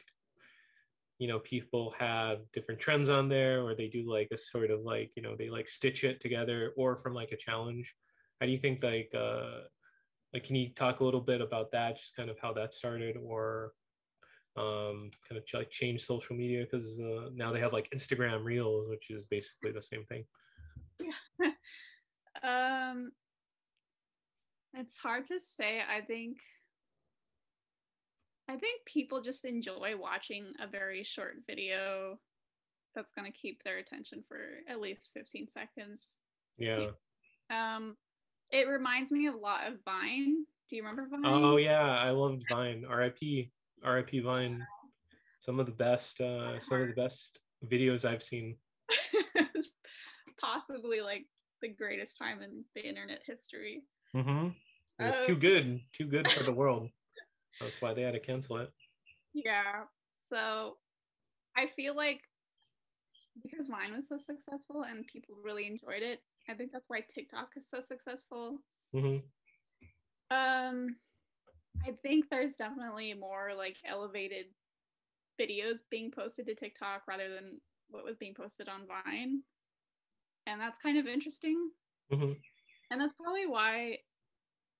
you 1.20 1.28
know 1.28 1.40
people 1.40 1.94
have 1.98 2.40
different 2.54 2.80
trends 2.80 3.10
on 3.10 3.28
there 3.28 3.64
or 3.64 3.76
they 3.76 3.88
do 3.88 4.10
like 4.10 4.28
a 4.32 4.38
sort 4.38 4.72
of 4.72 4.82
like 4.82 5.12
you 5.16 5.22
know 5.22 5.36
they 5.36 5.50
like 5.50 5.68
stitch 5.68 6.04
it 6.04 6.22
together 6.22 6.74
or 6.78 6.96
from 6.96 7.14
like 7.14 7.32
a 7.32 7.38
challenge 7.38 7.96
how 8.40 8.46
do 8.46 8.52
you 8.52 8.58
think 8.58 8.84
like 8.84 9.12
uh 9.16 9.62
like 10.34 10.44
can 10.44 10.56
you 10.56 10.70
talk 10.70 11.00
a 11.00 11.04
little 11.04 11.22
bit 11.22 11.42
about 11.42 11.72
that 11.72 11.98
just 11.98 12.16
kind 12.16 12.30
of 12.30 12.38
how 12.40 12.54
that 12.54 12.74
started 12.74 13.18
or 13.18 13.72
um 14.58 15.10
kind 15.28 15.38
of 15.38 15.44
like 15.54 15.72
change 15.72 16.06
social 16.06 16.36
media 16.36 16.64
because 16.64 17.00
uh, 17.00 17.30
now 17.34 17.52
they 17.52 17.60
have 17.60 17.74
like 17.74 17.90
instagram 17.96 18.44
reels 18.44 18.88
which 18.90 19.10
is 19.10 19.26
basically 19.26 19.72
the 19.72 19.82
same 19.82 20.04
thing 20.06 20.24
Yeah. 21.00 21.52
Um, 22.44 23.12
it's 24.74 24.98
hard 24.98 25.28
to 25.28 25.40
say. 25.40 25.80
I 25.82 26.02
think, 26.02 26.38
I 28.50 28.56
think 28.58 28.86
people 28.86 29.22
just 29.22 29.46
enjoy 29.46 29.94
watching 30.00 30.54
a 30.62 30.68
very 30.68 31.04
short 31.04 31.36
video 31.48 32.18
that's 32.96 33.12
going 33.12 33.32
to 33.32 33.38
keep 33.38 33.64
their 33.64 33.78
attention 33.78 34.24
for 34.28 34.38
at 34.70 34.80
least 34.80 35.12
15 35.14 35.48
seconds. 35.48 36.04
Yeah. 36.58 36.88
Um, 37.50 37.96
it 38.52 38.68
reminds 38.68 39.12
me 39.12 39.28
a 39.28 39.36
lot 39.36 39.68
of 39.68 39.76
Vine. 39.84 40.46
Do 40.70 40.76
you 40.76 40.82
remember 40.82 41.08
Vine? 41.10 41.22
Oh 41.26 41.58
yeah, 41.58 41.82
I 41.82 42.10
loved 42.12 42.44
Vine. 42.50 42.86
R.I.P. 42.90 43.52
R.I.P. 43.84 44.20
Vine. 44.22 44.66
Some 45.42 45.60
of 45.60 45.66
the 45.66 45.72
best, 45.74 46.20
uh, 46.20 46.60
some 46.60 46.82
of 46.82 46.88
the 46.88 46.94
best 46.94 47.40
videos 47.66 48.06
I've 48.06 48.24
seen. 48.24 48.56
Possibly 50.42 51.02
like 51.02 51.26
the 51.62 51.70
greatest 51.70 52.18
time 52.18 52.42
in 52.42 52.64
the 52.76 52.88
internet 52.88 53.22
history. 53.26 53.84
Mm-hmm. 54.16 54.48
It 55.00 55.04
was 55.06 55.16
Uh, 55.16 55.24
too 55.24 55.36
good, 55.36 55.80
too 55.94 56.06
good 56.06 56.30
for 56.32 56.44
the 56.44 56.52
world. 56.52 56.90
That's 57.60 57.82
why 57.82 57.94
they 57.94 58.04
had 58.04 58.14
to 58.14 58.20
cancel 58.20 58.58
it. 58.58 58.72
Yeah. 59.34 59.84
So 60.30 60.78
I 61.56 61.68
feel 61.68 61.96
like 61.96 62.22
because 63.42 63.68
Vine 63.68 63.94
was 63.94 64.08
so 64.08 64.18
successful 64.18 64.84
and 64.84 65.06
people 65.08 65.36
really 65.44 65.68
enjoyed 65.68 66.02
it, 66.02 66.22
I 66.50 66.54
think 66.54 66.72
that's 66.72 66.90
why 66.90 67.02
TikTok 67.02 67.50
is 67.56 67.70
so 67.70 67.80
successful. 67.80 68.60
hmm 68.94 69.18
Um 70.32 70.98
I 71.86 71.92
think 72.04 72.30
there's 72.30 72.56
definitely 72.56 73.14
more 73.14 73.54
like 73.56 73.78
elevated 73.86 74.48
videos 75.40 75.80
being 75.90 76.12
posted 76.12 76.48
to 76.48 76.56
TikTok 76.56 77.04
rather 77.08 77.30
than 77.34 77.62
what 77.90 78.04
was 78.04 78.18
being 78.18 78.34
posted 78.34 78.68
on 78.68 78.88
Vine. 78.88 79.42
And 80.48 80.60
that's 80.60 80.80
kind 80.80 80.98
of 80.98 81.06
interesting. 81.08 81.70
hmm 82.12 82.34
And 82.90 83.00
that's 83.00 83.14
probably 83.14 83.46
why 83.48 84.00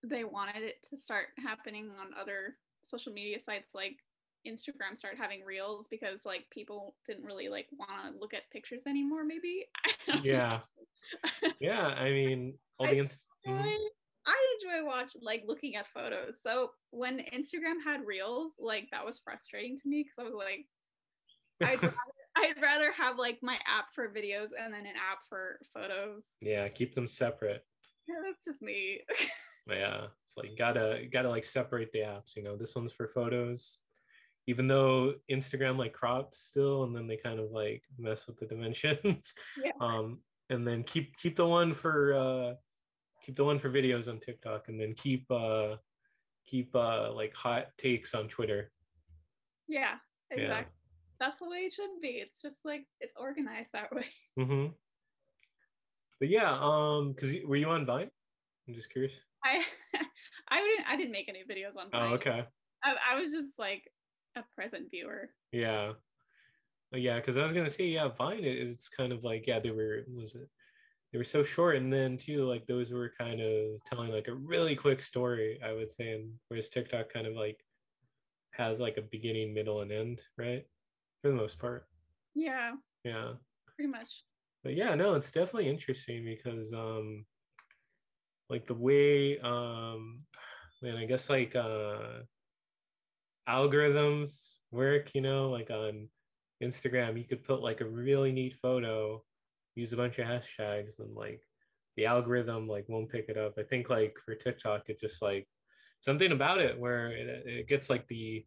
they 0.04 0.24
wanted 0.24 0.64
it 0.64 0.84
to 0.90 0.98
start 0.98 1.28
happening 1.38 1.92
on 2.00 2.14
other 2.20 2.56
social 2.90 3.14
media 3.14 3.40
sites 3.40 3.76
like 3.76 3.98
Instagram 4.48 4.96
started 4.96 5.20
having 5.20 5.44
reels 5.44 5.88
because 5.90 6.26
like 6.26 6.46
people 6.52 6.96
didn't 7.08 7.26
really 7.26 7.50
like 7.50 7.68
want 7.78 8.14
to 8.14 8.20
look 8.20 8.34
at 8.34 8.50
pictures 8.52 8.84
anymore 8.88 9.24
maybe. 9.24 9.66
Yeah. 10.24 10.60
Yeah, 11.60 11.88
I 11.88 12.12
mean, 12.12 12.56
all 12.78 12.88
I 12.88 12.94
the 12.94 13.00
ins- 13.00 13.26
mhm. 13.48 13.58
enjoy, 13.60 13.78
I 14.26 14.56
enjoy 14.62 14.86
watching 14.86 15.22
like 15.24 15.44
looking 15.48 15.76
at 15.76 15.88
photos. 15.88 16.40
So 16.42 16.72
when 16.92 17.20
Instagram 17.34 17.82
had 17.84 18.06
reels, 18.06 18.54
like 18.60 18.90
that 18.92 19.06
was 19.06 19.20
frustrating 19.20 19.78
to 19.78 19.88
me 19.88 20.04
because 20.04 20.20
I 20.20 20.24
was 20.24 20.34
like, 20.34 20.66
I'd 21.62 21.82
rather, 21.82 21.96
I'd 22.36 22.62
rather 22.62 22.92
have 22.92 23.18
like 23.18 23.40
my 23.42 23.56
app 23.56 23.86
for 23.96 24.10
videos 24.10 24.50
and 24.60 24.74
then 24.74 24.82
an 24.86 24.96
app 24.98 25.20
for 25.30 25.60
photos. 25.74 26.24
yeah, 26.42 26.68
keep 26.68 26.94
them 26.94 27.08
separate. 27.08 27.66
Yeah, 28.08 28.16
that's 28.26 28.44
just 28.46 28.62
me. 28.62 29.00
But 29.68 29.78
yeah, 29.78 30.06
it's 30.24 30.38
like 30.38 30.58
gotta 30.58 31.08
gotta 31.12 31.30
like 31.30 31.46
separate 31.46 31.92
the 31.92 32.00
apps. 32.00 32.36
You 32.36 32.44
know, 32.44 32.56
this 32.56 32.76
one's 32.76 32.94
for 32.94 33.06
photos, 33.08 33.80
even 34.48 34.68
though 34.68 35.16
Instagram 35.30 35.78
like 35.78 35.94
crops 35.94 36.40
still, 36.40 36.84
and 36.86 36.96
then 36.96 37.06
they 37.06 37.18
kind 37.18 37.40
of 37.40 37.52
like 37.52 37.84
mess 38.00 38.28
with 38.28 38.38
the 38.40 38.46
dimensions. 38.46 39.34
Yeah. 39.64 39.72
Um, 39.82 40.20
and 40.50 40.66
then 40.66 40.84
keep 40.84 41.18
keep 41.18 41.36
the 41.36 41.46
one 41.46 41.74
for 41.74 42.14
uh, 42.14 42.54
keep 43.26 43.36
the 43.36 43.44
one 43.44 43.60
for 43.60 43.70
videos 43.70 44.08
on 44.08 44.20
TikTok, 44.20 44.70
and 44.70 44.80
then 44.80 44.94
keep 44.94 45.30
uh, 45.30 45.76
keep 46.46 46.74
uh 46.74 47.12
like 47.12 47.36
hot 47.36 47.68
takes 47.78 48.14
on 48.14 48.30
Twitter. 48.30 48.72
yeah, 49.68 49.96
Yeah. 50.32 50.38
exactly. 50.38 50.74
That's 51.20 51.40
the 51.40 51.50
way 51.50 51.58
it 51.66 51.74
should 51.74 52.00
be. 52.02 52.22
It's 52.24 52.42
just 52.42 52.60
like 52.64 52.86
it's 53.02 53.14
organized 53.20 53.72
that 53.74 53.92
way. 53.94 54.06
Mm-hmm. 54.40 54.68
But 56.20 56.30
yeah, 56.30 56.58
um, 56.62 57.12
because 57.14 57.36
were 57.46 57.56
you 57.58 57.68
on 57.70 57.86
Vine? 57.86 58.10
I'm 58.68 58.74
just 58.74 58.90
curious. 58.90 59.14
I 59.44 59.64
I 60.50 60.62
didn't 60.62 60.86
I 60.88 60.98
didn't 60.98 61.12
make 61.12 61.30
any 61.30 61.44
videos 61.44 61.78
on 61.78 61.90
Vine. 61.92 62.12
Oh, 62.12 62.16
okay. 62.16 62.46
I, 62.84 62.96
I 63.12 63.20
was 63.20 63.32
just 63.32 63.58
like 63.58 63.84
a 64.36 64.44
present 64.56 64.90
viewer. 64.92 65.30
Yeah. 65.52 65.94
Yeah, 66.92 67.18
because 67.18 67.38
I 67.38 67.44
was 67.44 67.54
gonna 67.54 67.70
say, 67.70 67.86
yeah, 67.86 68.08
Vine 68.10 68.44
is 68.44 68.88
kind 68.90 69.12
of 69.12 69.24
like, 69.24 69.46
yeah, 69.48 69.60
they 69.60 69.72
were 69.72 70.04
was 70.14 70.36
it 70.36 70.50
they 71.12 71.18
were 71.18 71.24
so 71.24 71.44
short 71.44 71.78
and 71.78 71.92
then 71.92 72.18
too, 72.18 72.44
like 72.44 72.66
those 72.68 72.92
were 72.92 73.14
kind 73.18 73.40
of 73.40 73.82
telling 73.86 74.12
like 74.12 74.28
a 74.28 74.36
really 74.36 74.76
quick 74.76 75.02
story, 75.02 75.60
I 75.64 75.72
would 75.74 75.92
say, 75.92 76.12
and 76.14 76.34
whereas 76.50 76.70
TikTok 76.70 77.12
kind 77.14 77.26
of 77.28 77.34
like 77.34 77.64
has 78.52 78.80
like 78.80 78.98
a 78.98 79.02
beginning, 79.02 79.54
middle, 79.54 79.82
and 79.82 79.92
end, 79.92 80.22
right? 80.38 80.66
For 81.22 81.30
the 81.30 81.36
most 81.38 81.60
part. 81.60 81.88
Yeah, 82.36 82.74
Yeah. 83.04 83.34
pretty 83.76 83.90
much. 83.90 84.24
But 84.64 84.76
yeah, 84.76 84.96
no, 84.96 85.14
it's 85.16 85.32
definitely 85.32 85.70
interesting 85.70 86.26
because 86.26 86.74
um 86.74 87.26
like 88.50 88.66
the 88.66 88.74
way 88.74 89.38
um 89.40 90.18
man, 90.82 90.98
I 90.98 91.06
guess 91.06 91.30
like 91.30 91.56
uh 91.56 92.22
algorithms 93.48 94.56
work, 94.72 95.16
you 95.16 95.22
know, 95.22 95.50
like 95.50 95.70
on 95.70 96.10
Instagram, 96.62 97.18
you 97.18 97.24
could 97.24 97.44
put 97.44 97.62
like 97.62 97.82
a 97.82 97.88
really 97.88 98.32
neat 98.32 98.56
photo, 98.62 99.24
use 99.76 99.94
a 99.94 99.98
bunch 99.98 100.20
of 100.20 100.28
hashtags, 100.28 101.00
and 101.00 101.16
like 101.16 101.42
the 101.96 102.06
algorithm 102.06 102.68
like 102.68 102.86
won't 102.88 103.10
pick 103.10 103.30
it 103.30 103.38
up. 103.38 103.56
I 103.58 103.64
think 103.64 103.90
like 103.90 104.18
for 104.24 104.36
TikTok, 104.36 104.90
it 104.90 105.00
just 105.00 105.22
like 105.22 105.48
something 106.02 106.32
about 106.32 106.60
it 106.60 106.78
where 106.78 107.12
it, 107.12 107.44
it 107.46 107.68
gets 107.68 107.90
like 107.90 108.08
the 108.08 108.46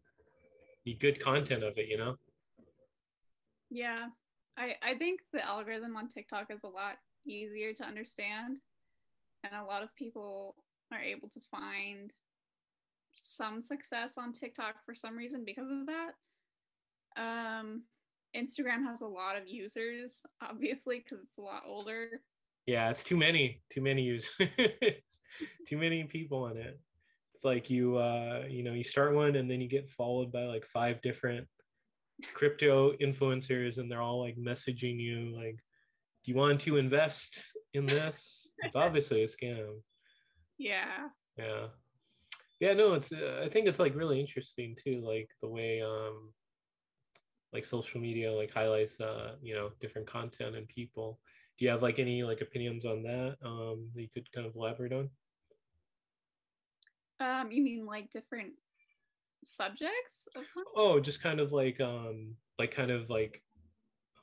the 0.85 0.95
good 0.95 1.21
content 1.21 1.63
of 1.63 1.77
it, 1.77 1.89
you 1.89 1.99
know? 1.99 2.17
Yeah. 3.71 4.07
I, 4.57 4.75
I 4.83 4.95
think 4.95 5.21
the 5.33 5.45
algorithm 5.45 5.97
on 5.97 6.09
TikTok 6.09 6.47
is 6.51 6.65
a 6.65 6.69
lot 6.69 6.97
easier 7.27 7.73
to 7.75 7.85
understand. 7.85 8.59
And 9.45 9.55
a 9.55 9.65
lot 9.65 9.83
of 9.83 9.95
people 9.97 10.57
are 10.93 11.01
able 11.01 11.29
to 11.29 11.41
find 11.51 12.13
some 13.15 13.61
success 13.61 14.19
on 14.19 14.33
TikTok 14.33 14.77
for 14.85 14.95
some 14.95 15.17
reason 15.17 15.45
because 15.45 15.71
of 15.71 15.87
that. 15.87 16.13
Um, 17.17 17.83
Instagram 18.37 18.85
has 18.87 19.01
a 19.01 19.07
lot 19.07 19.37
of 19.37 19.49
users, 19.49 20.23
obviously, 20.43 20.99
because 20.99 21.25
it's 21.25 21.39
a 21.39 21.43
lot 21.43 21.63
older. 21.67 22.21
Yeah, 22.67 22.91
it's 22.91 23.03
too 23.03 23.17
many, 23.17 23.63
too 23.71 23.81
many 23.81 24.03
users, 24.03 24.39
too 25.67 25.79
many 25.79 26.05
people 26.05 26.47
in 26.49 26.57
it. 26.57 26.79
It's 27.35 27.45
like 27.45 27.71
you, 27.71 27.97
uh, 27.97 28.45
you 28.49 28.63
know, 28.63 28.75
you 28.75 28.85
start 28.85 29.15
one 29.15 29.37
and 29.37 29.51
then 29.51 29.61
you 29.61 29.69
get 29.69 29.89
followed 29.89 30.31
by 30.31 30.43
like 30.43 30.67
five 30.67 31.01
different 31.01 31.49
crypto 32.35 32.93
influencers, 33.01 33.79
and 33.79 33.91
they're 33.91 34.03
all 34.03 34.21
like 34.21 34.37
messaging 34.37 35.01
you 35.01 35.35
like, 35.35 35.59
"Do 36.25 36.31
you 36.33 36.37
want 36.37 36.61
to 36.63 36.77
invest 36.77 37.43
in 37.75 37.87
this?" 37.87 38.49
It's 38.59 38.77
obviously 38.77 39.23
a 39.23 39.27
scam. 39.27 39.81
Yeah. 40.59 41.09
Yeah, 41.37 41.69
yeah. 42.61 42.75
No, 42.75 42.95
it's. 42.95 43.13
Uh, 43.13 43.43
I 43.45 43.49
think 43.49 43.67
it's 43.67 43.79
like 43.79 43.95
really 43.95 44.21
interesting 44.21 44.77
too, 44.77 45.01
like 45.01 45.31
the 45.43 45.49
way, 45.49 45.81
um, 45.81 46.33
like 47.53 47.65
social 47.65 48.01
media 48.01 48.33
like 48.33 48.53
highlights, 48.53 49.01
uh, 49.01 49.37
you 49.43 49.55
know, 49.55 49.71
different 49.81 50.07
content 50.07 50.57
and 50.57 50.69
people 50.69 51.21
do 51.61 51.67
you 51.67 51.71
have 51.71 51.83
like 51.83 51.99
any 51.99 52.23
like 52.23 52.41
opinions 52.41 52.87
on 52.87 53.03
that 53.03 53.37
um 53.45 53.91
that 53.95 54.03
you 54.03 54.09
could 54.13 54.33
kind 54.33 54.47
of 54.47 54.57
elaborate 54.57 54.93
on 54.93 55.09
Um, 57.21 57.53
you 57.53 57.63
mean 57.63 57.85
like 57.85 58.11
different 58.11 58.55
subjects 59.45 60.27
oh 60.75 60.99
just 60.99 61.23
kind 61.23 61.39
of 61.39 61.53
like 61.53 61.81
um 61.81 62.35
like 62.59 62.71
kind 62.71 62.91
of 62.91 63.11
like 63.11 63.43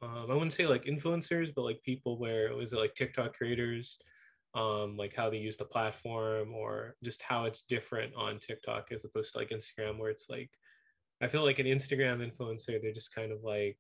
um 0.01 0.27
i 0.29 0.33
wouldn't 0.33 0.53
say 0.53 0.67
like 0.67 0.85
influencers 0.85 1.53
but 1.55 1.63
like 1.63 1.81
people 1.83 2.17
where 2.17 2.53
was 2.55 2.73
it 2.73 2.79
like 2.79 2.93
tiktok 2.95 3.33
creators 3.33 3.97
um 4.55 4.95
like 4.97 5.15
how 5.15 5.29
they 5.29 5.37
use 5.37 5.57
the 5.57 5.65
platform 5.65 6.53
or 6.53 6.95
just 7.03 7.21
how 7.21 7.45
it's 7.45 7.63
different 7.63 8.13
on 8.15 8.39
tiktok 8.39 8.87
as 8.91 9.03
opposed 9.05 9.33
to 9.33 9.39
like 9.39 9.49
instagram 9.49 9.97
where 9.97 10.09
it's 10.09 10.29
like 10.29 10.49
i 11.21 11.27
feel 11.27 11.43
like 11.43 11.59
an 11.59 11.65
instagram 11.65 12.25
influencer 12.25 12.81
they're 12.81 12.91
just 12.91 13.13
kind 13.13 13.31
of 13.31 13.43
like 13.43 13.77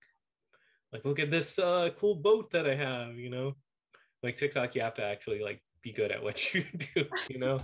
like 0.91 1.03
look 1.05 1.19
at 1.19 1.31
this 1.31 1.59
uh 1.59 1.89
cool 1.99 2.15
boat 2.15 2.51
that 2.51 2.67
i 2.67 2.75
have 2.75 3.15
you 3.15 3.29
know? 3.29 3.55
Like 4.23 4.35
tiktok 4.35 4.75
you 4.75 4.81
have 4.81 4.95
to 4.95 5.03
actually 5.03 5.41
like 5.41 5.61
be 5.81 5.91
good 5.91 6.11
at 6.11 6.23
what 6.23 6.53
you 6.53 6.63
do 6.95 7.05
you 7.29 7.39
know? 7.39 7.59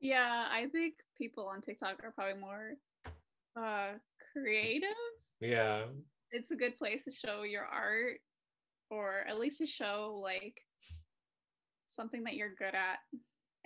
Yeah, 0.00 0.46
I 0.50 0.66
think 0.66 0.94
people 1.16 1.46
on 1.46 1.60
TikTok 1.60 2.02
are 2.02 2.10
probably 2.10 2.40
more 2.40 2.74
uh 3.56 3.92
creative. 4.32 4.88
yeah 5.40 5.84
It's 6.32 6.50
a 6.50 6.56
good 6.56 6.76
place 6.78 7.04
to 7.04 7.10
show 7.10 7.42
your 7.42 7.64
art 7.64 8.18
or 8.90 9.24
at 9.28 9.38
least 9.38 9.58
to 9.58 9.66
show 9.66 10.18
like 10.22 10.60
something 11.86 12.24
that 12.24 12.34
you're 12.34 12.54
good 12.54 12.74
at. 12.74 12.98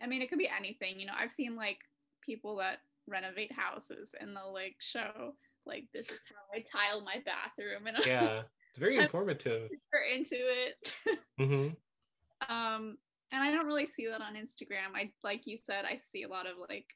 I 0.02 0.06
mean, 0.06 0.20
it 0.20 0.28
could 0.28 0.38
be 0.38 0.48
anything, 0.48 1.00
you 1.00 1.06
know. 1.06 1.14
I've 1.18 1.32
seen 1.32 1.56
like 1.56 1.78
people 2.26 2.56
that 2.56 2.78
renovate 3.08 3.52
houses 3.52 4.10
and 4.20 4.36
they'll 4.36 4.52
like 4.52 4.76
show 4.80 5.34
like 5.64 5.84
this 5.94 6.10
is 6.10 6.18
how 6.28 6.58
I 6.58 6.64
tile 6.72 7.02
my 7.02 7.22
bathroom 7.24 7.86
and 7.86 7.96
yeah 8.06 8.42
it's 8.70 8.78
very 8.78 8.98
informative 8.98 9.68
super 9.70 10.02
into 10.12 10.36
it. 10.36 10.94
mm-hmm. 11.40 12.52
um 12.54 12.96
and 13.32 13.42
i 13.42 13.50
don't 13.50 13.66
really 13.66 13.86
see 13.86 14.06
that 14.06 14.20
on 14.20 14.34
instagram 14.34 14.94
i 14.94 15.10
like 15.24 15.42
you 15.44 15.56
said 15.56 15.84
i 15.84 15.98
see 16.12 16.24
a 16.24 16.28
lot 16.28 16.46
of 16.46 16.56
like 16.68 16.86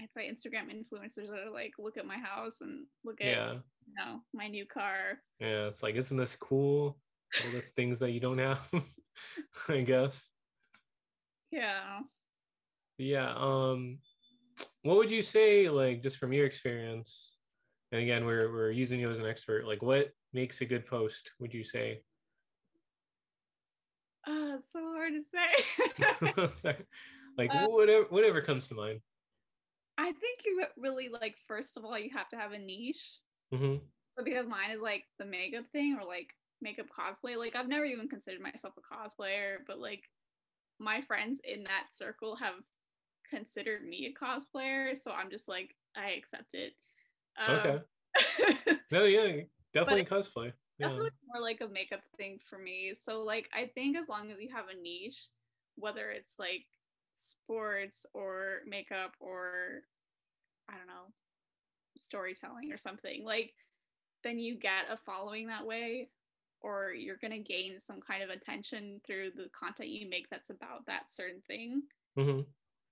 i'd 0.00 0.12
say 0.12 0.30
instagram 0.30 0.70
influencers 0.72 1.28
that 1.28 1.46
are 1.46 1.50
like 1.52 1.72
look 1.78 1.96
at 1.96 2.06
my 2.06 2.16
house 2.18 2.60
and 2.60 2.86
look 3.04 3.20
at 3.20 3.26
yeah 3.26 3.52
you 3.86 3.94
know 3.96 4.20
my 4.34 4.48
new 4.48 4.66
car 4.66 5.18
Yeah, 5.40 5.66
it's 5.68 5.82
like, 5.82 5.94
isn't 5.94 6.16
this 6.16 6.36
cool? 6.36 6.98
All 7.44 7.52
those 7.52 7.68
things 7.68 7.98
that 8.00 8.10
you 8.10 8.20
don't 8.20 8.38
have, 8.38 8.60
I 9.68 9.80
guess. 9.80 10.28
yeah 11.50 12.00
Yeah. 12.98 13.32
Um, 13.36 13.98
what 14.82 14.96
would 14.98 15.10
you 15.10 15.22
say, 15.22 15.68
like, 15.70 16.02
just 16.02 16.18
from 16.18 16.32
your 16.32 16.44
experience? 16.46 17.36
And 17.92 18.02
again, 18.02 18.26
we're 18.26 18.52
we're 18.52 18.70
using 18.70 19.00
you 19.00 19.10
as 19.10 19.18
an 19.20 19.26
expert. 19.26 19.66
Like, 19.66 19.80
what 19.82 20.10
makes 20.32 20.60
a 20.60 20.66
good 20.66 20.84
post? 20.86 21.30
Would 21.40 21.54
you 21.54 21.64
say? 21.64 22.02
Uh, 24.26 24.58
it's 24.58 24.68
so 24.72 24.80
hard 24.80 25.12
to 25.16 25.22
say. 25.32 26.74
like 27.38 27.50
Uh, 27.54 27.66
whatever 27.68 28.04
whatever 28.10 28.42
comes 28.42 28.68
to 28.68 28.74
mind. 28.74 29.00
I 29.98 30.12
think 30.12 30.46
you 30.46 30.66
really 30.78 31.10
like. 31.10 31.38
First 31.48 31.76
of 31.78 31.84
all, 31.84 31.98
you 31.98 32.10
have 32.12 32.30
to 32.30 32.38
have 32.38 32.52
a 32.52 32.58
niche. 32.58 33.20
hmm 33.52 33.90
So 34.12 34.24
because 34.24 34.46
mine 34.48 34.72
is 34.72 34.80
like 34.80 35.06
the 35.18 35.26
makeup 35.26 35.66
thing 35.72 35.98
or 36.00 36.04
like 36.06 36.34
makeup 36.60 36.88
cosplay, 36.88 37.36
like 37.36 37.56
I've 37.56 37.68
never 37.68 37.84
even 37.86 38.08
considered 38.08 38.40
myself 38.42 38.74
a 38.78 38.82
cosplayer, 38.82 39.58
but 39.66 39.78
like 39.78 40.10
my 40.78 41.02
friends 41.02 41.40
in 41.44 41.64
that 41.64 41.88
circle 41.94 42.36
have 42.36 42.64
considered 43.24 43.84
me 43.86 44.06
a 44.06 44.14
cosplayer, 44.14 44.98
so 44.98 45.12
I'm 45.12 45.30
just 45.30 45.48
like 45.48 45.76
I 45.96 46.12
accept 46.12 46.54
it. 46.54 46.74
Okay. 47.48 47.78
Um, 47.78 48.76
No, 48.90 49.04
yeah, 49.04 49.42
definitely 49.72 50.04
cosplay. 50.04 50.54
Yeah. 50.78 50.98
definitely 50.98 51.10
more 51.26 51.40
like 51.42 51.60
a 51.60 51.68
makeup 51.68 52.02
thing 52.16 52.38
for 52.38 52.58
me. 52.58 52.94
So 52.94 53.22
like 53.22 53.48
I 53.52 53.66
think 53.66 53.96
as 53.96 54.08
long 54.08 54.30
as 54.30 54.40
you 54.40 54.50
have 54.54 54.68
a 54.68 54.74
niche, 54.74 55.28
whether 55.76 56.10
it's 56.10 56.38
like 56.38 56.66
sports 57.18 58.06
or 58.14 58.60
makeup 58.66 59.14
or 59.20 59.82
I 60.68 60.76
don't 60.78 60.86
know, 60.86 61.12
storytelling 61.96 62.72
or 62.72 62.78
something, 62.78 63.24
like 63.24 63.54
then 64.24 64.38
you 64.38 64.56
get 64.56 64.90
a 64.90 64.96
following 64.96 65.48
that 65.48 65.66
way 65.66 66.10
or 66.60 66.92
you're 66.92 67.16
going 67.16 67.30
to 67.32 67.38
gain 67.38 67.78
some 67.80 68.00
kind 68.00 68.22
of 68.22 68.30
attention 68.30 69.00
through 69.06 69.30
the 69.36 69.48
content 69.58 69.90
you 69.90 70.08
make 70.08 70.28
that's 70.30 70.50
about 70.50 70.86
that 70.86 71.10
certain 71.10 71.42
thing. 71.46 71.82
hmm 72.16 72.40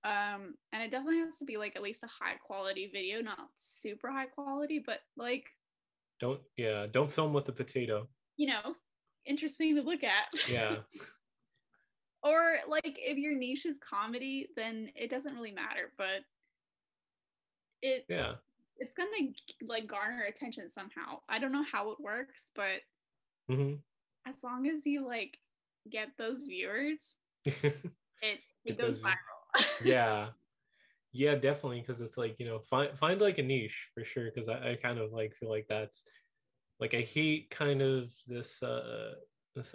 Um 0.03 0.55
and 0.71 0.83
it 0.83 0.91
definitely 0.91 1.19
has 1.19 1.37
to 1.39 1.45
be 1.45 1.57
like 1.57 1.75
at 1.75 1.81
least 1.81 2.03
a 2.03 2.07
high 2.07 2.35
quality 2.35 2.89
video, 2.93 3.21
not 3.21 3.39
super 3.57 4.11
high 4.11 4.27
quality, 4.27 4.79
but 4.85 4.99
like 5.17 5.45
Don't 6.19 6.41
yeah, 6.55 6.87
don't 6.87 7.11
film 7.11 7.33
with 7.33 7.49
a 7.49 7.51
potato. 7.53 8.07
you 8.37 8.47
know, 8.47 8.75
interesting 9.25 9.75
to 9.75 9.81
look 9.81 10.03
at. 10.03 10.27
Yeah. 10.49 10.77
or 12.23 12.57
like 12.67 12.97
if 12.99 13.17
your 13.17 13.35
niche 13.35 13.65
is 13.65 13.77
comedy, 13.77 14.47
then 14.55 14.89
it 14.95 15.09
doesn't 15.09 15.33
really 15.33 15.51
matter, 15.51 15.91
but 15.97 16.21
it 17.81 18.05
yeah. 18.09 18.33
it's 18.77 18.93
gonna 18.93 19.09
like 19.61 19.87
garner 19.87 20.23
attention 20.23 20.69
somehow. 20.71 21.19
I 21.29 21.39
don't 21.39 21.51
know 21.51 21.65
how 21.71 21.91
it 21.91 21.99
works, 21.99 22.47
but 22.55 22.81
hmm 23.49 23.75
as 24.27 24.35
long 24.43 24.67
as 24.67 24.85
you 24.85 25.05
like 25.07 25.37
get 25.89 26.09
those 26.17 26.43
viewers, 26.43 27.15
it 27.45 28.39
it 28.65 28.77
goes 28.77 28.99
viral. 28.99 29.65
yeah. 29.83 30.29
Yeah, 31.13 31.35
definitely. 31.35 31.81
Cause 31.81 32.01
it's 32.01 32.17
like, 32.17 32.35
you 32.37 32.45
know, 32.45 32.59
find 32.59 32.95
find 32.97 33.21
like 33.21 33.37
a 33.37 33.43
niche 33.43 33.87
for 33.93 34.03
sure. 34.03 34.29
Cause 34.31 34.49
I, 34.49 34.71
I 34.71 34.75
kind 34.75 34.99
of 34.99 35.13
like 35.13 35.33
feel 35.35 35.49
like 35.49 35.65
that's 35.67 36.03
like 36.79 36.93
I 36.93 37.01
hate 37.01 37.49
kind 37.49 37.81
of 37.81 38.11
this 38.27 38.61
uh 38.61 39.13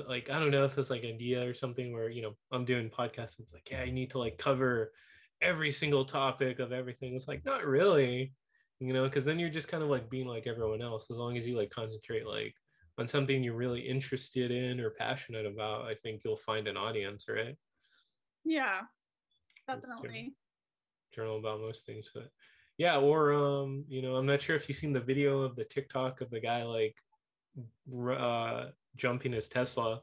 like 0.08 0.30
I 0.30 0.38
don't 0.38 0.50
know 0.50 0.64
if 0.64 0.78
it's 0.78 0.90
like 0.90 1.04
an 1.04 1.10
idea 1.10 1.46
or 1.48 1.54
something 1.54 1.92
where, 1.92 2.08
you 2.10 2.22
know, 2.22 2.36
I'm 2.52 2.64
doing 2.64 2.90
podcasts, 2.90 3.40
it's 3.40 3.52
like, 3.52 3.68
yeah, 3.70 3.80
I 3.80 3.90
need 3.90 4.10
to 4.10 4.18
like 4.18 4.38
cover 4.38 4.92
every 5.40 5.72
single 5.72 6.04
topic 6.04 6.58
of 6.58 6.72
everything. 6.72 7.14
It's 7.14 7.28
like 7.28 7.44
not 7.44 7.64
really, 7.66 8.32
you 8.80 8.92
know, 8.92 9.04
because 9.04 9.24
then 9.24 9.38
you're 9.38 9.50
just 9.50 9.68
kind 9.68 9.82
of 9.82 9.88
like 9.88 10.10
being 10.10 10.26
like 10.26 10.46
everyone 10.46 10.82
else. 10.82 11.10
As 11.10 11.16
long 11.16 11.36
as 11.36 11.46
you 11.46 11.56
like 11.56 11.70
concentrate 11.70 12.26
like 12.26 12.54
on 12.98 13.08
something 13.08 13.42
you're 13.42 13.54
really 13.56 13.80
interested 13.80 14.50
in 14.50 14.80
or 14.80 14.90
passionate 14.90 15.46
about, 15.46 15.86
I 15.86 15.94
think 15.94 16.22
you'll 16.24 16.36
find 16.36 16.68
an 16.68 16.76
audience, 16.76 17.26
right? 17.28 17.56
yeah, 18.44 18.82
definitely. 19.66 20.34
journal 21.12 21.38
about 21.38 21.60
most 21.60 21.86
things 21.86 22.10
but 22.14 22.30
yeah 22.78 22.96
or 22.96 23.32
um 23.32 23.84
you 23.88 24.02
know 24.02 24.16
i'm 24.16 24.26
not 24.26 24.40
sure 24.40 24.56
if 24.56 24.68
you've 24.68 24.78
seen 24.78 24.92
the 24.92 25.00
video 25.00 25.42
of 25.42 25.54
the 25.56 25.64
tiktok 25.64 26.20
of 26.20 26.30
the 26.30 26.40
guy 26.40 26.62
like 26.62 26.96
uh 28.10 28.66
jumping 28.96 29.32
his 29.32 29.48
tesla 29.48 30.00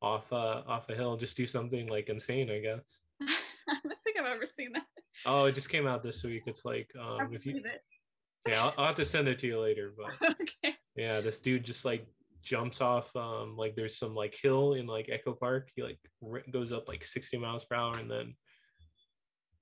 off 0.00 0.32
uh 0.32 0.62
off 0.66 0.88
a 0.90 0.94
hill 0.94 1.16
just 1.16 1.36
do 1.36 1.46
something 1.46 1.88
like 1.88 2.08
insane 2.08 2.50
i 2.50 2.58
guess 2.58 3.00
I 3.68 3.76
don't 3.82 3.98
think 4.04 4.16
I've 4.18 4.26
ever 4.26 4.46
seen 4.46 4.72
that. 4.72 4.84
oh 5.26 5.44
it 5.44 5.54
just 5.54 5.68
came 5.68 5.86
out 5.86 6.02
this 6.02 6.22
week 6.24 6.44
it's 6.46 6.64
like 6.64 6.90
um 6.98 7.34
if 7.34 7.44
you 7.44 7.56
it. 7.56 7.82
yeah 8.46 8.62
I'll, 8.64 8.74
I'll 8.78 8.86
have 8.86 8.96
to 8.96 9.04
send 9.04 9.28
it 9.28 9.38
to 9.40 9.46
you 9.46 9.60
later 9.60 9.92
but 9.96 10.36
okay. 10.40 10.76
yeah 10.96 11.20
this 11.20 11.40
dude 11.40 11.64
just 11.64 11.84
like 11.84 12.06
jumps 12.42 12.80
off 12.80 13.14
um 13.16 13.56
like 13.56 13.74
there's 13.74 13.98
some 13.98 14.14
like 14.14 14.36
hill 14.40 14.74
in 14.74 14.86
like 14.86 15.08
echo 15.10 15.32
park 15.32 15.70
he 15.74 15.82
like 15.82 15.98
r- 16.24 16.42
goes 16.50 16.72
up 16.72 16.88
like 16.88 17.04
60 17.04 17.36
miles 17.38 17.64
per 17.64 17.74
hour 17.74 17.98
and 17.98 18.10
then 18.10 18.34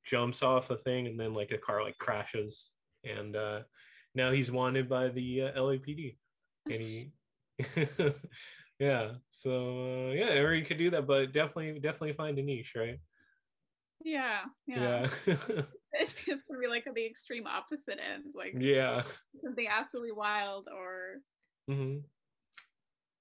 jumps 0.05 0.43
off 0.43 0.71
a 0.71 0.77
thing 0.77 1.07
and 1.07 1.19
then 1.19 1.35
like 1.35 1.51
a 1.51 1.59
car 1.59 1.83
like 1.83 1.99
crashes 1.99 2.71
and 3.05 3.35
uh 3.35 3.61
now 4.15 4.31
he's 4.31 4.53
wanted 4.53 4.89
by 4.89 5.09
the 5.09 5.43
uh, 5.43 5.53
lapd 5.61 6.17
and 6.71 6.81
he 6.81 7.11
yeah 8.79 9.15
so 9.31 10.09
uh, 10.11 10.13
yeah 10.13 10.35
or 10.39 10.55
you 10.55 10.65
could 10.65 10.79
do 10.79 10.91
that 10.91 11.07
but 11.07 11.33
definitely 11.33 11.79
definitely 11.81 12.13
find 12.13 12.39
a 12.39 12.43
niche 12.43 12.75
right 12.77 13.01
Yeah, 14.05 14.45
yeah. 14.67 15.09
yeah 15.27 15.63
It's 15.93 16.13
just 16.25 16.47
gonna 16.47 16.61
be 16.61 16.67
like 16.67 16.85
the 16.93 17.07
extreme 17.07 17.47
opposite 17.47 17.99
end 17.99 18.27
like 18.35 18.53
yeah, 18.61 19.03
something 19.43 19.67
absolutely 19.67 20.13
wild 20.13 20.69
or 20.73 21.17
hmm 21.69 21.99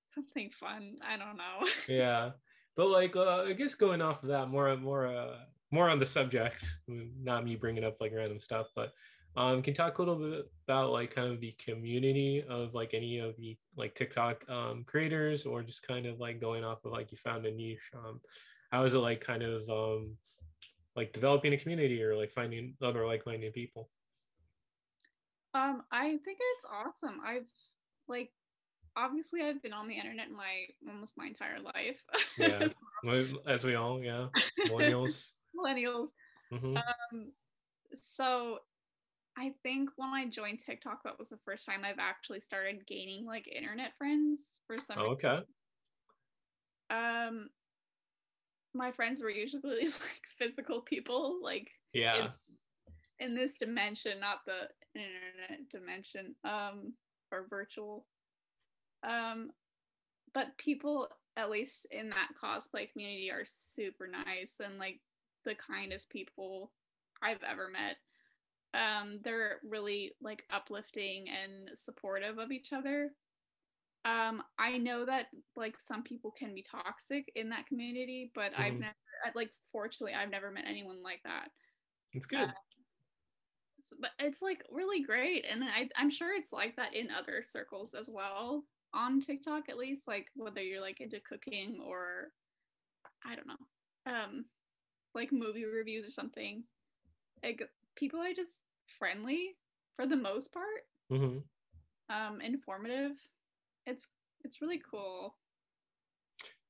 something 0.06 0.52
fun. 0.52 0.98
I 1.02 1.18
don't 1.18 1.38
know. 1.38 1.68
yeah 1.88 2.32
but 2.76 2.88
like 2.88 3.16
uh, 3.16 3.44
i 3.44 3.54
guess 3.54 3.76
going 3.76 4.02
off 4.02 4.24
of 4.24 4.30
that 4.30 4.48
more 4.50 4.76
more 4.78 5.08
uh 5.08 5.40
more 5.72 5.90
on 5.90 6.00
the 6.00 6.06
subject 6.06 6.66
not 6.88 7.44
me 7.44 7.56
bringing 7.56 7.84
up 7.84 8.00
like 8.00 8.14
random 8.14 8.40
stuff 8.40 8.68
but 8.76 8.94
um 9.36 9.62
can 9.62 9.72
you 9.72 9.76
talk 9.76 9.98
a 9.98 10.02
little 10.02 10.16
bit 10.18 10.46
about 10.68 10.92
like 10.92 11.14
kind 11.14 11.32
of 11.32 11.40
the 11.40 11.52
community 11.54 12.44
of 12.48 12.74
like 12.74 12.94
any 12.94 13.20
of 13.20 13.36
the 13.38 13.58
like 13.76 13.96
tiktok 13.96 14.48
um 14.50 14.84
creators 14.84 15.46
or 15.46 15.62
just 15.64 15.86
kind 15.86 16.06
of 16.06 16.20
like 16.20 16.40
going 16.40 16.64
off 16.64 16.84
of 16.86 16.92
like 16.92 17.12
you 17.12 17.18
found 17.18 17.46
a 17.46 17.52
niche 17.52 17.92
um 17.94 18.22
how 18.72 18.84
is 18.84 18.94
it 18.94 19.00
like 19.00 19.22
kind 19.22 19.44
of 19.44 19.68
um 19.70 20.18
like 20.96 21.12
developing 21.14 21.54
a 21.54 21.58
community 21.58 22.02
or 22.02 22.16
like 22.16 22.32
finding 22.32 22.76
other 22.82 23.06
like-minded 23.06 23.54
people 23.54 23.90
Um, 25.54 25.84
I 25.90 26.18
think 26.18 26.40
it's 26.42 26.66
awesome. 26.70 27.22
I've 27.24 27.48
like 28.08 28.34
obviously 28.96 29.42
I've 29.42 29.62
been 29.62 29.74
on 29.74 29.88
the 29.88 29.98
internet 29.98 30.30
my 30.32 30.68
almost 30.88 31.18
my 31.18 31.28
entire 31.28 31.60
life. 31.60 32.04
yeah 32.38 32.68
as 33.48 33.64
we 33.64 33.76
all 33.76 34.04
yeah 34.04 34.30
millennials 34.68 35.32
Millennials. 35.56 36.10
hmm 36.52 36.76
Um, 36.76 37.32
so 37.94 38.60
I 39.38 39.52
think 39.64 39.90
when 39.98 40.10
I 40.10 40.28
joined 40.28 40.60
TikTok, 40.60 41.04
that 41.04 41.20
was 41.20 41.30
the 41.30 41.40
first 41.44 41.66
time 41.66 41.82
I've 41.84 42.00
actually 42.00 42.40
started 42.40 42.88
gaining 42.88 43.26
like 43.26 43.48
internet 43.48 43.92
friends 43.98 44.42
for 44.66 44.78
some 44.78 44.98
oh, 44.98 45.12
okay. 45.12 45.40
um 46.90 47.50
my 48.74 48.92
friends 48.92 49.22
were 49.22 49.30
usually 49.30 49.62
like 49.86 50.22
physical 50.38 50.82
people 50.82 51.40
like 51.42 51.70
yeah. 51.94 52.28
in, 53.20 53.28
in 53.28 53.36
this 53.36 53.56
dimension 53.56 54.20
not 54.20 54.40
the 54.46 54.70
internet 54.94 55.70
dimension 55.70 56.36
um 56.44 56.94
or 57.32 57.48
virtual. 57.50 58.06
Um 59.08 59.52
but 60.34 60.58
people 60.58 61.08
at 61.38 61.50
least 61.50 61.88
in 61.92 62.10
that 62.10 62.30
cosplay 62.42 62.92
community 62.92 63.32
are 63.32 63.46
super 63.46 64.08
nice 64.08 64.60
and 64.64 64.78
like 64.78 65.00
the 65.44 65.56
kindest 65.56 66.10
people 66.10 66.72
i've 67.22 67.44
ever 67.48 67.70
met 67.70 67.98
um 68.76 69.22
they're 69.24 69.62
really 69.64 70.16
like 70.22 70.46
uplifting 70.52 71.30
and 71.30 71.72
supportive 71.78 72.38
of 72.40 72.52
each 72.52 72.74
other. 72.74 73.12
Um 74.06 74.44
i 74.60 74.78
know 74.78 75.06
that 75.06 75.28
like 75.56 75.80
some 75.80 76.04
people 76.04 76.32
can 76.32 76.54
be 76.54 76.64
toxic 76.64 77.32
in 77.36 77.50
that 77.50 77.68
community 77.68 78.32
but 78.36 78.54
i've 78.56 78.74
Mhm. 78.74 78.82
never 78.82 78.96
uh, 79.26 79.32
like 79.36 79.52
fortunately 79.72 80.14
i've 80.14 80.30
never 80.30 80.52
met 80.52 80.66
anyone 80.68 81.02
like 81.02 81.22
that. 81.24 81.50
It's 82.14 82.26
good. 82.28 82.54
S- 83.80 83.94
but 84.00 84.12
it's 84.20 84.42
like 84.42 84.64
really 84.70 85.02
great 85.04 85.46
and 85.46 85.64
I, 85.64 85.90
i'm 85.96 86.10
sure 86.12 86.34
it's 86.34 86.54
like 86.54 86.76
that 86.78 86.94
in 86.94 87.12
other 87.12 87.44
circles 87.48 87.94
as 87.94 88.10
well 88.10 88.68
on 88.94 89.20
tiktok 89.22 89.70
at 89.70 89.78
least 89.78 90.08
like 90.08 90.28
whether 90.36 90.62
you're 90.62 90.82
like 90.82 91.02
into 91.02 91.20
cooking 91.20 91.80
or 91.82 92.34
i 93.24 93.36
don't 93.36 93.48
know 93.48 93.58
um 94.06 94.46
like 95.16 95.32
movie 95.32 95.66
reviews 95.66 96.08
or 96.08 96.12
something. 96.12 96.66
Like 97.44 97.64
people 97.96 98.22
are 98.22 98.34
just 98.34 98.65
friendly 99.00 99.56
for 99.96 100.08
the 100.08 100.16
most 100.16 100.52
part. 100.52 100.84
Hmm 101.10 101.40
um 102.10 102.42
informative. 102.42 103.12
It's 103.86 104.08
it's 104.44 104.62
really 104.62 104.82
cool. 104.92 105.36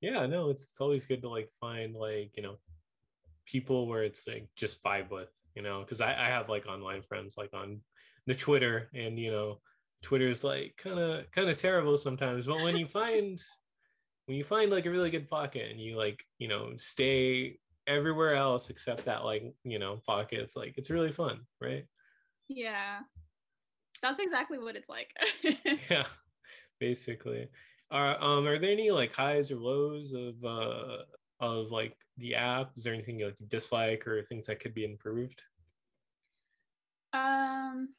Yeah 0.01 0.25
no 0.25 0.49
it's 0.49 0.63
it's 0.69 0.81
always 0.81 1.05
good 1.05 1.21
to 1.21 1.29
like 1.29 1.49
find 1.59 1.95
like 1.95 2.31
you 2.35 2.43
know 2.43 2.57
people 3.45 3.87
where 3.87 4.03
it's 4.03 4.27
like 4.27 4.47
just 4.55 4.83
vibe 4.83 5.09
with 5.09 5.29
you 5.55 5.61
know 5.61 5.81
because 5.81 6.01
I, 6.01 6.11
I 6.11 6.27
have 6.27 6.49
like 6.49 6.67
online 6.67 7.01
friends 7.01 7.35
like 7.37 7.51
on 7.53 7.79
the 8.27 8.35
twitter 8.35 8.89
and 8.93 9.17
you 9.17 9.31
know 9.31 9.59
twitter 10.01 10.29
is 10.29 10.43
like 10.43 10.75
kind 10.77 10.99
of 10.99 11.31
kind 11.31 11.49
of 11.49 11.59
terrible 11.59 11.97
sometimes 11.97 12.47
but 12.47 12.61
when 12.61 12.75
you 12.75 12.85
find 12.85 13.39
when 14.25 14.37
you 14.37 14.43
find 14.43 14.71
like 14.71 14.85
a 14.85 14.91
really 14.91 15.11
good 15.11 15.29
pocket 15.29 15.71
and 15.71 15.79
you 15.79 15.95
like 15.95 16.23
you 16.39 16.47
know 16.47 16.73
stay 16.77 17.57
everywhere 17.87 18.35
else 18.35 18.69
except 18.69 19.05
that 19.05 19.23
like 19.23 19.43
you 19.63 19.79
know 19.79 20.01
pocket 20.05 20.39
it's 20.39 20.55
like 20.55 20.73
it's 20.77 20.89
really 20.89 21.11
fun 21.11 21.39
right 21.61 21.85
yeah 22.47 22.99
that's 24.01 24.19
exactly 24.19 24.59
what 24.59 24.75
it's 24.75 24.89
like 24.89 25.09
yeah 25.89 26.05
basically. 26.79 27.47
Are 27.91 28.21
um 28.21 28.47
are 28.47 28.57
there 28.57 28.71
any 28.71 28.91
like 28.91 29.15
highs 29.15 29.51
or 29.51 29.57
lows 29.57 30.13
of 30.13 30.43
uh 30.43 30.97
of 31.39 31.71
like 31.71 31.95
the 32.17 32.35
app? 32.35 32.71
Is 32.75 32.83
there 32.83 32.93
anything 32.93 33.19
you 33.19 33.27
like 33.27 33.35
dislike 33.47 34.07
or 34.07 34.23
things 34.23 34.47
that 34.47 34.59
could 34.59 34.73
be 34.73 34.85
improved? 34.85 35.41
Um, 37.13 37.89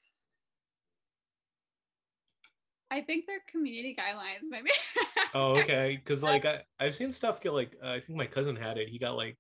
I 2.91 3.01
think 3.01 3.25
they're 3.27 3.41
community 3.51 3.97
guidelines, 3.99 4.49
maybe. 4.51 4.71
oh, 5.35 5.57
okay. 5.59 6.01
Because 6.03 6.23
like 6.23 6.45
I 6.45 6.63
I've 6.81 6.95
seen 6.95 7.13
stuff 7.13 7.41
get 7.41 7.53
like 7.53 7.77
uh, 7.83 7.93
I 7.93 8.01
think 8.01 8.19
my 8.19 8.27
cousin 8.27 8.57
had 8.57 8.79
it. 8.79 8.89
He 8.89 8.99
got 8.99 9.17
like 9.17 9.39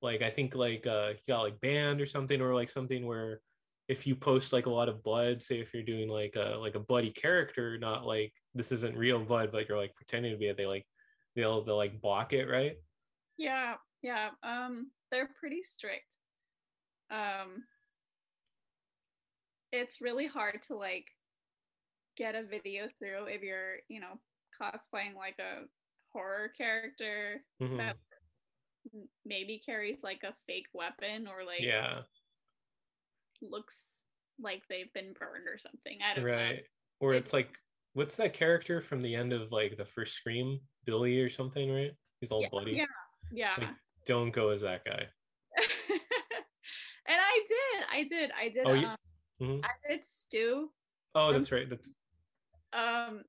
like 0.00 0.22
I 0.22 0.30
think 0.30 0.54
like 0.54 0.86
uh 0.86 1.10
he 1.10 1.20
got 1.28 1.42
like 1.42 1.60
banned 1.60 2.00
or 2.00 2.06
something 2.06 2.40
or 2.40 2.54
like 2.54 2.70
something 2.70 3.06
where 3.06 3.40
if 3.88 4.06
you 4.06 4.16
post 4.16 4.52
like 4.52 4.66
a 4.66 4.70
lot 4.70 4.88
of 4.88 5.02
blood, 5.02 5.42
say 5.42 5.60
if 5.60 5.72
you're 5.74 5.82
doing 5.82 6.08
like 6.08 6.36
a 6.36 6.56
like 6.58 6.74
a 6.74 6.80
bloody 6.80 7.12
character, 7.12 7.78
not 7.78 8.04
like 8.06 8.32
this 8.54 8.72
isn't 8.72 8.96
real 8.96 9.24
blood, 9.24 9.50
but 9.52 9.68
you're 9.68 9.78
like 9.78 9.94
pretending 9.94 10.32
to 10.32 10.38
be 10.38 10.48
it, 10.48 10.56
they 10.56 10.66
like 10.66 10.86
they'll 11.36 11.64
they'll 11.64 11.76
like 11.76 12.00
block 12.00 12.32
it, 12.32 12.46
right? 12.46 12.76
Yeah, 13.36 13.76
yeah. 14.02 14.30
Um, 14.42 14.92
they're 15.10 15.28
pretty 15.38 15.62
strict. 15.62 16.16
Um, 17.10 17.64
it's 19.72 20.00
really 20.00 20.26
hard 20.26 20.62
to 20.62 20.76
like 20.76 21.06
get 22.16 22.34
a 22.34 22.42
video 22.42 22.88
through 22.98 23.26
if 23.26 23.42
you're, 23.42 23.76
you 23.88 24.00
know, 24.00 24.20
cosplaying 24.60 25.14
like 25.14 25.38
a 25.38 25.62
horror 26.12 26.48
character 26.56 27.44
Mhm. 27.60 27.78
that 27.78 27.96
maybe 29.24 29.62
carries 29.64 30.02
like 30.02 30.22
a 30.24 30.36
fake 30.46 30.66
weapon 30.74 31.26
or 31.26 31.44
like 31.44 31.66
Yeah, 31.66 32.04
looks 33.40 34.02
like 34.40 34.62
they've 34.68 34.92
been 34.92 35.14
burned 35.18 35.48
or 35.48 35.58
something. 35.58 35.98
I 36.04 36.14
don't 36.14 36.24
know. 36.24 36.30
right. 36.32 36.62
Or 37.00 37.14
it's 37.14 37.32
like 37.32 37.50
what's 37.94 38.16
that 38.16 38.32
character 38.34 38.80
from 38.80 39.02
the 39.02 39.14
end 39.14 39.32
of 39.32 39.50
like 39.52 39.76
the 39.76 39.84
first 39.84 40.14
Scream, 40.14 40.60
Billy 40.84 41.20
or 41.20 41.28
something, 41.28 41.70
right? 41.72 41.92
He's 42.20 42.30
all 42.32 42.42
Yeah, 42.42 42.48
bloody. 42.50 42.72
yeah. 42.72 42.84
Yeah. 43.30 43.54
Like, 43.58 43.74
don't 44.06 44.30
go 44.30 44.50
as 44.50 44.60
that 44.62 44.84
guy. 44.84 45.06
and 45.88 46.00
I 47.08 47.40
did. 47.48 47.84
I 47.90 48.02
did. 48.08 48.30
I 48.38 48.48
did 48.48 48.66
Oh, 48.66 48.74
um, 48.74 48.96
Mhm. 49.40 49.64
I 49.64 49.70
did 49.88 50.06
stew. 50.06 50.70
Oh, 51.14 51.28
Um, 51.28 51.32
that's 51.34 51.52
right. 51.52 51.68
That's 51.68 51.92
Um 52.72 53.22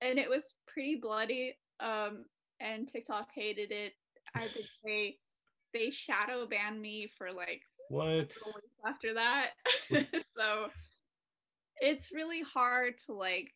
and 0.00 0.18
it 0.18 0.28
was 0.28 0.54
pretty 0.66 0.96
bloody. 0.96 1.56
Um 1.80 2.24
and 2.60 2.86
TikTok 2.88 3.30
hated 3.34 3.72
it. 3.72 3.94
I 4.34 4.40
did 4.40 4.50
say 4.84 5.18
they 5.72 5.90
shadow 5.90 6.46
banned 6.46 6.80
me 6.80 7.10
for 7.18 7.32
like 7.32 7.62
what? 7.92 8.32
after 8.86 9.14
that. 9.14 9.50
so 10.36 10.68
it's 11.80 12.12
really 12.12 12.42
hard 12.42 12.94
to 13.06 13.12
like 13.12 13.52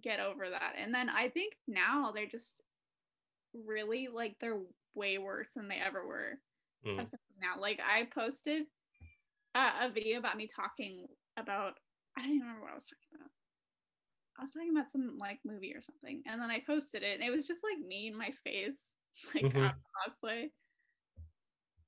get 0.00 0.20
over 0.20 0.50
that. 0.50 0.74
And 0.78 0.94
then 0.94 1.08
I 1.08 1.28
think 1.28 1.54
now 1.66 2.12
they're 2.14 2.26
just 2.26 2.60
really 3.54 4.08
like 4.12 4.36
they're 4.40 4.60
way 4.94 5.18
worse 5.18 5.48
than 5.56 5.68
they 5.68 5.78
ever 5.84 6.06
were. 6.06 6.38
Mm. 6.86 7.08
now. 7.40 7.60
Like 7.60 7.80
I 7.80 8.08
posted 8.14 8.64
uh, 9.54 9.70
a 9.82 9.90
video 9.90 10.18
about 10.18 10.36
me 10.36 10.48
talking 10.48 11.06
about 11.38 11.74
I 12.16 12.22
don't 12.22 12.30
even 12.30 12.40
remember 12.42 12.62
what 12.62 12.72
I 12.72 12.74
was 12.74 12.86
talking 12.86 13.20
about. 13.20 13.30
I 14.38 14.42
was 14.42 14.52
talking 14.52 14.70
about 14.70 14.90
some 14.90 15.16
like 15.18 15.38
movie 15.44 15.74
or 15.74 15.80
something, 15.80 16.22
and 16.26 16.40
then 16.40 16.50
I 16.50 16.62
posted 16.66 17.02
it, 17.02 17.20
and 17.20 17.22
it 17.22 17.34
was 17.34 17.46
just 17.46 17.62
like 17.62 17.86
me 17.86 18.08
and 18.08 18.18
my 18.18 18.30
face, 18.44 18.92
like 19.34 19.44
Mhm. 19.44 19.72
cosplay. 19.96 20.50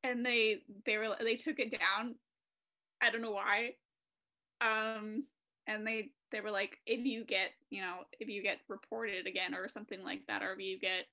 And 0.04 0.24
they 0.24 0.58
they 0.86 0.96
were 0.98 1.16
they 1.20 1.34
took 1.36 1.58
it 1.58 1.72
down. 1.72 2.14
I 3.00 3.10
don't 3.10 3.22
know 3.22 3.32
why. 3.32 3.72
Um, 4.60 5.24
and 5.66 5.86
they 5.86 6.10
they 6.30 6.40
were 6.40 6.50
like, 6.50 6.78
if 6.86 7.04
you 7.04 7.24
get 7.24 7.50
you 7.70 7.80
know 7.80 8.04
if 8.20 8.28
you 8.28 8.42
get 8.42 8.58
reported 8.68 9.26
again 9.26 9.54
or 9.54 9.68
something 9.68 10.04
like 10.04 10.20
that, 10.28 10.42
or 10.42 10.52
if 10.52 10.60
you 10.60 10.78
get 10.78 11.06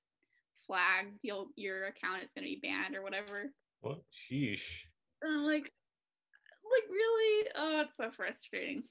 flagged, 0.66 1.18
you'll 1.22 1.48
your 1.56 1.86
account 1.86 2.22
is 2.22 2.32
gonna 2.32 2.46
be 2.46 2.60
banned 2.62 2.94
or 2.94 3.02
whatever. 3.02 3.52
What? 3.80 4.00
Sheesh. 4.12 4.84
And 5.22 5.38
I'm 5.38 5.44
like, 5.44 5.72
like 6.72 6.90
really? 6.90 7.48
Oh, 7.56 7.82
it's 7.86 7.96
so 7.96 8.10
frustrating. 8.14 8.82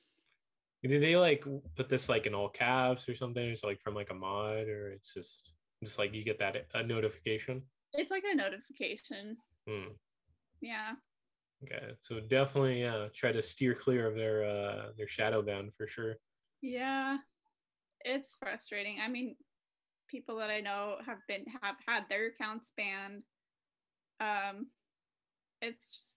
Did 0.84 1.02
they 1.02 1.16
like 1.16 1.46
put 1.76 1.90
this 1.90 2.10
like 2.10 2.26
in 2.26 2.34
all 2.34 2.50
caps 2.50 3.08
or 3.08 3.16
something? 3.16 3.44
It's 3.44 3.64
like 3.64 3.80
from 3.82 3.94
like 3.94 4.10
a 4.10 4.16
mod, 4.16 4.68
or 4.68 4.92
it's 4.92 5.14
just 5.14 5.54
just 5.84 6.00
like 6.00 6.14
you 6.14 6.24
get 6.24 6.40
that 6.40 6.66
a 6.74 6.84
notification. 6.84 7.62
It's 7.94 8.12
like 8.12 8.24
a 8.32 8.36
notification. 8.36 9.38
Hmm. 9.72 9.94
Yeah. 10.62 10.92
Okay, 11.64 11.94
so 12.02 12.20
definitely 12.20 12.82
yeah, 12.82 13.08
try 13.14 13.32
to 13.32 13.42
steer 13.42 13.74
clear 13.74 14.08
of 14.08 14.16
their 14.16 14.44
uh 14.44 14.90
their 14.98 15.08
shadow 15.08 15.42
ban 15.42 15.70
for 15.70 15.88
sure. 15.88 16.16
Yeah. 16.62 17.18
It's 18.04 18.36
frustrating. 18.40 18.98
I 19.04 19.08
mean, 19.08 19.36
people 20.10 20.38
that 20.38 20.50
I 20.50 20.60
know 20.60 20.98
have 21.06 21.20
been 21.28 21.46
have 21.62 21.76
had 21.88 22.04
their 22.10 22.28
accounts 22.28 22.72
banned. 22.76 23.24
Um 24.20 24.68
it's 25.62 25.96
just 25.96 26.16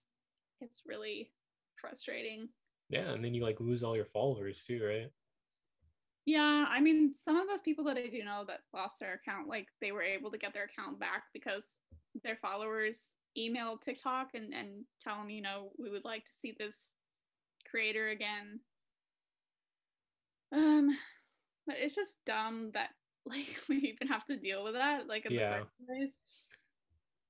it's 0.61 0.81
really 0.85 1.31
frustrating. 1.79 2.49
Yeah, 2.89 3.11
and 3.11 3.23
then 3.23 3.33
you 3.33 3.43
like 3.43 3.59
lose 3.59 3.83
all 3.83 3.95
your 3.95 4.05
followers 4.05 4.63
too, 4.63 4.83
right? 4.83 5.09
Yeah, 6.25 6.65
I 6.67 6.81
mean, 6.81 7.13
some 7.23 7.37
of 7.37 7.47
those 7.47 7.61
people 7.61 7.85
that 7.85 7.97
I 7.97 8.07
do 8.07 8.23
know 8.23 8.43
that 8.47 8.61
lost 8.73 8.99
their 8.99 9.13
account, 9.13 9.47
like 9.47 9.67
they 9.79 9.91
were 9.91 10.01
able 10.01 10.31
to 10.31 10.39
get 10.39 10.53
their 10.53 10.63
account 10.63 10.99
back 10.99 11.23
because 11.33 11.65
their 12.23 12.37
followers 12.41 13.13
emailed 13.37 13.81
TikTok 13.81 14.29
and, 14.33 14.53
and 14.53 14.85
tell 15.03 15.17
them, 15.17 15.29
you 15.29 15.41
know, 15.41 15.71
we 15.77 15.89
would 15.89 16.05
like 16.05 16.25
to 16.25 16.33
see 16.33 16.55
this 16.57 16.95
creator 17.69 18.07
again. 18.07 18.59
Um, 20.51 20.97
but 21.67 21.75
it's 21.79 21.95
just 21.95 22.17
dumb 22.25 22.71
that 22.73 22.89
like 23.25 23.57
we 23.69 23.77
even 23.77 24.07
have 24.07 24.25
to 24.27 24.37
deal 24.37 24.63
with 24.63 24.73
that, 24.73 25.07
like 25.07 25.25
in 25.25 25.33
Yeah. 25.33 25.49
the 25.49 25.55
first 25.55 25.71
place. 25.87 26.15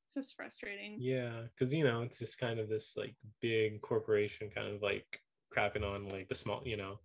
It's 0.06 0.14
just 0.14 0.36
frustrating. 0.36 0.98
Yeah, 1.00 1.42
because 1.50 1.74
you 1.74 1.84
know 1.84 2.02
it's 2.02 2.20
just 2.20 2.40
kind 2.40 2.60
of 2.60 2.70
this 2.70 2.94
like 2.96 3.16
big 3.42 3.82
corporation 3.82 4.50
kind 4.54 4.68
of 4.74 4.82
like 4.82 5.20
crapping 5.56 5.84
on 5.84 6.10
like 6.10 6.30
the 6.30 6.36
small, 6.36 6.62
you 6.66 6.78
know, 6.78 7.00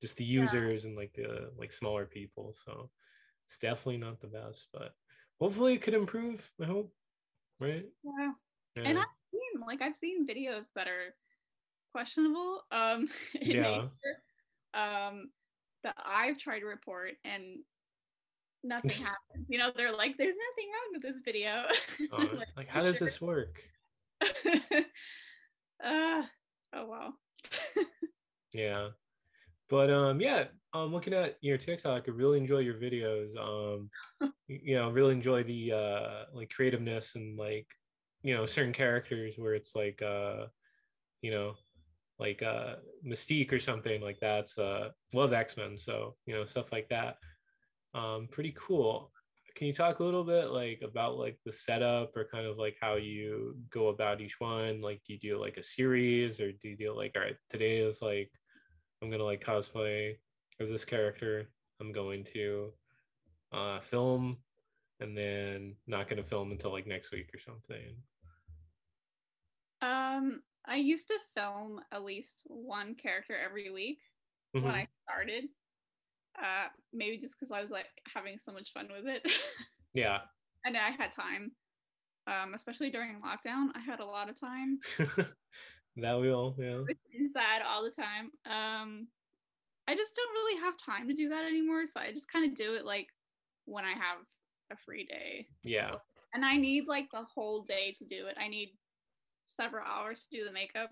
just 0.00 0.16
the 0.16 0.24
users 0.24 0.84
and 0.84 0.96
like 0.96 1.12
the 1.14 1.50
like 1.56 1.72
smaller 1.72 2.06
people. 2.06 2.54
So 2.64 2.90
it's 3.46 3.58
definitely 3.58 3.98
not 3.98 4.20
the 4.20 4.26
best, 4.26 4.68
but 4.72 4.92
hopefully 5.40 5.74
it 5.74 5.82
could 5.82 5.94
improve. 5.94 6.50
I 6.60 6.66
hope, 6.66 6.92
right? 7.60 7.84
Yeah. 8.02 8.32
Yeah. 8.76 8.82
And 8.84 8.98
I've 8.98 9.04
seen 9.32 9.60
like 9.66 9.82
I've 9.82 9.96
seen 9.96 10.26
videos 10.26 10.66
that 10.74 10.88
are 10.88 11.14
questionable 11.92 12.62
um 12.70 13.08
in 13.40 13.56
Yeah. 13.56 13.62
nature, 13.62 14.22
um 14.74 15.30
that 15.84 15.94
I've 16.04 16.38
tried 16.38 16.60
to 16.60 16.66
report 16.66 17.12
and 17.24 17.58
nothing 18.64 18.90
happens. 18.90 19.46
You 19.48 19.58
know, 19.58 19.70
they're 19.74 19.96
like, 19.96 20.16
there's 20.18 20.34
nothing 20.36 20.70
wrong 20.72 20.92
with 20.92 21.02
this 21.02 21.20
video. 21.24 21.64
Uh, 22.10 22.40
like, 22.56 22.68
how 22.68 22.82
does 22.82 22.98
this 22.98 23.20
work? 23.20 23.62
uh 24.22 24.22
oh 26.72 26.86
well. 26.86 27.14
Yeah. 28.52 28.90
But 29.68 29.90
um 29.90 30.20
yeah, 30.20 30.44
um 30.72 30.92
looking 30.92 31.14
at 31.14 31.36
your 31.40 31.58
TikTok, 31.58 32.04
I 32.06 32.10
really 32.10 32.38
enjoy 32.38 32.58
your 32.58 32.74
videos. 32.74 33.36
Um 33.36 33.90
you 34.48 34.76
know, 34.76 34.90
really 34.90 35.12
enjoy 35.12 35.42
the 35.44 35.72
uh 35.72 36.24
like 36.32 36.50
creativeness 36.50 37.14
and 37.14 37.38
like 37.38 37.66
you 38.22 38.34
know, 38.34 38.46
certain 38.46 38.72
characters 38.72 39.34
where 39.36 39.54
it's 39.54 39.74
like 39.76 40.00
uh 40.02 40.46
you 41.22 41.30
know, 41.30 41.54
like 42.18 42.42
uh 42.42 42.76
Mystique 43.06 43.52
or 43.52 43.58
something 43.58 44.00
like 44.00 44.18
that's 44.20 44.58
uh 44.58 44.90
love 45.12 45.32
X-Men, 45.32 45.78
so 45.78 46.16
you 46.26 46.34
know, 46.34 46.44
stuff 46.44 46.72
like 46.72 46.88
that. 46.88 47.16
Um 47.94 48.28
pretty 48.30 48.54
cool. 48.58 49.12
Can 49.54 49.66
you 49.66 49.72
talk 49.72 49.98
a 49.98 50.04
little 50.04 50.24
bit 50.24 50.50
like 50.50 50.82
about 50.82 51.18
like 51.18 51.38
the 51.44 51.52
setup 51.52 52.16
or 52.16 52.28
kind 52.30 52.46
of 52.46 52.58
like 52.58 52.76
how 52.80 52.94
you 52.94 53.56
go 53.70 53.88
about 53.88 54.20
each 54.20 54.40
one? 54.40 54.80
Like 54.80 55.02
do 55.04 55.12
you 55.14 55.18
do 55.18 55.38
like 55.40 55.56
a 55.56 55.62
series 55.62 56.40
or 56.40 56.52
do 56.52 56.68
you 56.68 56.76
do 56.76 56.94
like 56.94 57.12
all 57.16 57.22
right, 57.22 57.36
today 57.50 57.78
is 57.78 58.00
like 58.00 58.30
I'm 59.02 59.10
gonna 59.10 59.24
like 59.24 59.44
cosplay 59.44 60.16
as 60.60 60.70
this 60.70 60.84
character. 60.84 61.46
I'm 61.80 61.92
going 61.92 62.24
to 62.34 62.72
uh, 63.52 63.80
film, 63.80 64.38
and 65.00 65.16
then 65.16 65.76
not 65.86 66.08
gonna 66.08 66.24
film 66.24 66.50
until 66.50 66.72
like 66.72 66.86
next 66.86 67.12
week 67.12 67.30
or 67.34 67.38
something. 67.38 67.96
Um 69.80 70.42
I 70.66 70.76
used 70.76 71.08
to 71.08 71.18
film 71.34 71.80
at 71.92 72.04
least 72.04 72.42
one 72.46 72.94
character 72.96 73.36
every 73.36 73.70
week 73.70 74.00
when 74.52 74.64
Mhm. 74.64 74.74
I 74.74 74.88
started. 75.08 75.44
Uh 76.40 76.68
maybe 76.92 77.18
just 77.18 77.34
because 77.38 77.52
I 77.52 77.62
was 77.62 77.70
like 77.70 77.86
having 78.12 78.38
so 78.38 78.52
much 78.52 78.72
fun 78.72 78.88
with 78.92 79.06
it. 79.06 79.22
Yeah, 79.94 80.20
and 80.64 80.76
I 80.76 80.90
had 80.90 81.12
time. 81.12 81.56
Um, 82.26 82.52
especially 82.52 82.90
during 82.90 83.22
lockdown, 83.22 83.68
I 83.74 83.80
had 83.80 84.00
a 84.00 84.04
lot 84.04 84.28
of 84.28 84.38
time. 84.38 84.78
that 86.00 86.14
will. 86.14 86.54
Yeah, 86.58 86.82
I 86.88 86.94
inside 87.12 87.62
all 87.62 87.82
the 87.84 87.90
time. 87.90 88.30
Um, 88.46 89.08
I 89.86 89.94
just 89.94 90.14
don't 90.14 90.32
really 90.32 90.60
have 90.60 90.74
time 90.78 91.08
to 91.08 91.14
do 91.14 91.28
that 91.30 91.44
anymore, 91.44 91.86
so 91.86 92.00
I 92.00 92.12
just 92.12 92.30
kind 92.30 92.50
of 92.50 92.56
do 92.56 92.74
it 92.74 92.84
like 92.84 93.08
when 93.64 93.84
I 93.84 93.92
have 93.92 94.18
a 94.70 94.76
free 94.76 95.04
day. 95.06 95.48
yeah, 95.62 95.96
And 96.34 96.44
I 96.44 96.56
need 96.56 96.86
like 96.86 97.10
the 97.10 97.24
whole 97.24 97.62
day 97.62 97.92
to 97.98 98.04
do 98.04 98.26
it. 98.26 98.36
I 98.38 98.48
need 98.48 98.70
several 99.46 99.84
hours 99.86 100.26
to 100.26 100.36
do 100.38 100.44
the 100.44 100.52
makeup. 100.52 100.90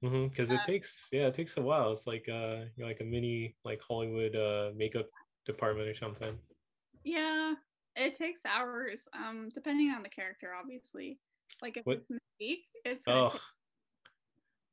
because 0.00 0.50
it 0.50 0.60
Uh, 0.60 0.66
takes 0.66 1.08
yeah 1.12 1.26
it 1.28 1.34
takes 1.34 1.56
a 1.56 1.62
while. 1.62 1.92
It's 1.92 2.06
like 2.06 2.28
uh 2.28 2.66
you're 2.76 2.86
like 2.88 3.00
a 3.00 3.04
mini 3.04 3.56
like 3.64 3.80
Hollywood 3.82 4.36
uh 4.36 4.72
makeup 4.74 5.06
department 5.44 5.88
or 5.88 5.94
something. 5.94 6.38
Yeah, 7.04 7.54
it 7.94 8.14
takes 8.16 8.44
hours. 8.44 9.08
Um, 9.12 9.48
depending 9.54 9.90
on 9.90 10.02
the 10.02 10.08
character, 10.08 10.52
obviously. 10.54 11.20
Like 11.62 11.76
if 11.76 11.86
What- 11.86 11.98
it's 11.98 12.10
Mystique, 12.10 12.64
it's 12.84 13.04
Oh, 13.06 13.38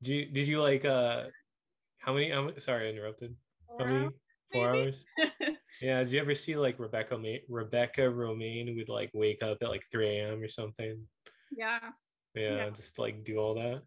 did 0.04 0.08
you 0.12 0.26
did 0.26 0.48
you 0.48 0.62
like 0.62 0.86
uh 0.86 1.28
how 2.00 2.14
many? 2.14 2.30
Many 2.32 2.60
sorry, 2.60 2.88
I 2.88 2.92
interrupted. 2.92 3.36
take 3.70 3.80
How 3.80 3.86
many? 3.86 4.04
hours, 4.06 4.14
Four 4.52 4.74
maybe? 4.74 4.84
hours. 4.84 5.06
Yeah. 5.82 6.00
Did 6.04 6.12
you 6.12 6.22
ever 6.22 6.36
see 6.36 6.56
like 6.56 6.80
Rebecca 6.80 7.18
Ma- 7.18 7.44
Rebecca 7.50 8.02
Romijn 8.02 8.76
would 8.78 8.90
like 8.90 9.12
wake 9.14 9.42
up 9.44 9.58
at 9.62 9.68
like 9.70 9.84
3 9.92 10.08
a.m. 10.20 10.42
or 10.42 10.48
something? 10.48 11.08
yeah, 11.52 11.92
Yeah, 12.36 12.58
Yeah. 12.58 12.70
just 12.70 13.00
like 13.00 13.24
do 13.26 13.38
all 13.38 13.56
that. 13.56 13.82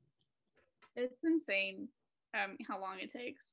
it's 0.95 1.23
insane. 1.25 1.89
Um, 2.35 2.57
how 2.67 2.81
long 2.81 2.99
it 2.99 3.11
takes. 3.11 3.45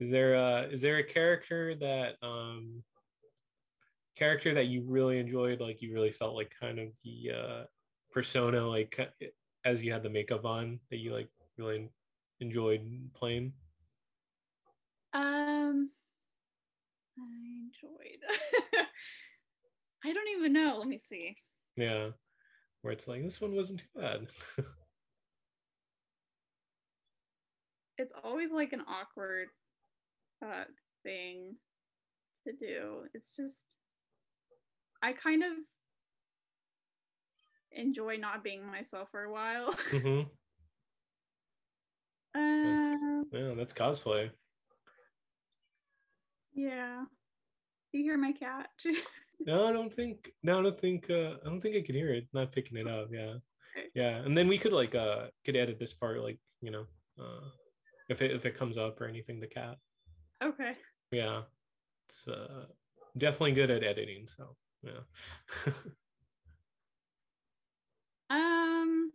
Is 0.00 0.10
there 0.10 0.36
uh 0.36 0.66
is 0.68 0.80
there 0.80 0.98
a 0.98 1.04
character 1.04 1.74
that 1.76 2.16
um 2.22 2.82
character 4.16 4.54
that 4.54 4.66
you 4.66 4.82
really 4.86 5.18
enjoyed 5.18 5.60
like 5.60 5.82
you 5.82 5.92
really 5.92 6.12
felt 6.12 6.34
like 6.34 6.52
kind 6.58 6.78
of 6.78 6.88
the 7.02 7.30
uh 7.32 7.64
persona 8.12 8.66
like 8.66 8.98
as 9.64 9.82
you 9.82 9.92
had 9.92 10.02
the 10.02 10.08
makeup 10.10 10.44
on 10.44 10.78
that 10.90 10.98
you 10.98 11.12
like 11.12 11.28
really 11.58 11.88
enjoyed 12.40 13.10
playing? 13.14 13.52
Um, 15.12 15.90
I 17.18 17.22
enjoyed. 17.64 18.18
I 20.04 20.12
don't 20.12 20.28
even 20.36 20.52
know. 20.52 20.76
Let 20.78 20.88
me 20.88 20.98
see. 20.98 21.36
Yeah. 21.76 22.10
Where 22.82 22.92
it's 22.92 23.08
like 23.08 23.22
this 23.22 23.40
one 23.40 23.54
wasn't 23.54 23.80
too 23.80 24.00
bad. 24.00 24.26
It's 27.96 28.12
always 28.24 28.50
like 28.50 28.72
an 28.72 28.82
awkward 28.88 29.48
uh 30.42 30.64
thing 31.02 31.56
to 32.44 32.52
do. 32.52 33.04
It's 33.14 33.36
just 33.36 33.56
I 35.02 35.12
kind 35.12 35.42
of 35.42 35.52
enjoy 37.72 38.16
not 38.16 38.42
being 38.44 38.66
myself 38.66 39.10
for 39.10 39.22
a 39.24 39.32
while. 39.32 39.72
hmm 39.90 40.22
um, 42.84 43.24
Yeah, 43.32 43.54
that's 43.56 43.72
cosplay. 43.72 44.30
yeah. 46.54 47.04
Do 47.92 47.98
you 47.98 48.04
hear 48.04 48.18
my 48.18 48.32
cat? 48.32 48.68
No, 49.46 49.66
I 49.66 49.72
don't 49.72 49.92
think. 49.92 50.30
No, 50.44 50.60
I 50.60 50.62
don't 50.62 50.80
think. 50.80 51.10
Uh, 51.10 51.34
I 51.44 51.48
don't 51.48 51.60
think 51.60 51.76
I 51.76 51.82
could 51.82 51.96
hear 51.96 52.14
it. 52.14 52.28
Not 52.32 52.52
picking 52.52 52.78
it 52.78 52.86
up. 52.86 53.08
Yeah, 53.10 53.34
yeah. 53.92 54.18
And 54.24 54.38
then 54.38 54.46
we 54.46 54.58
could 54.58 54.72
like 54.72 54.94
uh 54.94 55.26
could 55.44 55.56
edit 55.56 55.78
this 55.78 55.92
part 55.92 56.20
like 56.22 56.38
you 56.62 56.70
know 56.70 56.86
uh 57.18 57.48
if 58.08 58.22
it 58.22 58.30
if 58.30 58.46
it 58.46 58.56
comes 58.56 58.78
up 58.78 59.00
or 59.00 59.06
anything. 59.06 59.40
The 59.40 59.48
cat. 59.48 59.76
okay. 60.42 60.76
Yeah, 61.10 61.42
it's 62.08 62.28
uh 62.28 62.66
definitely 63.18 63.52
good 63.52 63.70
at 63.72 63.82
editing. 63.82 64.28
So 64.28 64.56
yeah. 64.84 65.02
Um, 68.30 68.30
I 68.30 68.30
think 68.30 69.10
the 69.10 69.13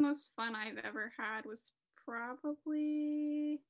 most 0.00 0.30
fun 0.36 0.54
I've 0.54 0.78
ever 0.84 1.12
had 1.16 1.44
was 1.44 1.70
probably 2.04 3.60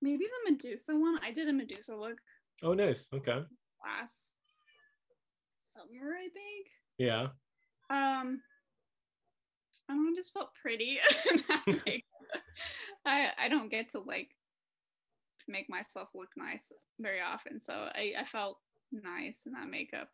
maybe 0.00 0.24
the 0.24 0.52
Medusa 0.52 0.94
one. 0.94 1.18
I 1.22 1.32
did 1.32 1.48
a 1.48 1.52
Medusa 1.52 1.94
look 1.94 2.18
oh, 2.62 2.72
nice. 2.74 3.08
Okay. 3.12 3.40
last 3.84 4.34
summer, 5.72 6.14
I 6.14 6.28
think. 6.28 6.66
Yeah. 6.98 7.28
Um, 7.90 8.40
I 9.88 9.94
don't 9.94 10.06
know, 10.06 10.16
just 10.16 10.32
felt 10.32 10.50
pretty. 10.60 10.98
I 13.06 13.28
I 13.38 13.48
don't 13.48 13.70
get 13.70 13.90
to 13.92 14.00
like 14.00 14.30
make 15.46 15.70
myself 15.70 16.08
look 16.14 16.30
nice 16.36 16.72
very 17.00 17.20
often, 17.20 17.60
so 17.60 17.72
I 17.72 18.12
I 18.18 18.24
felt 18.24 18.58
nice 18.92 19.42
in 19.46 19.52
that 19.52 19.68
makeup. 19.68 20.10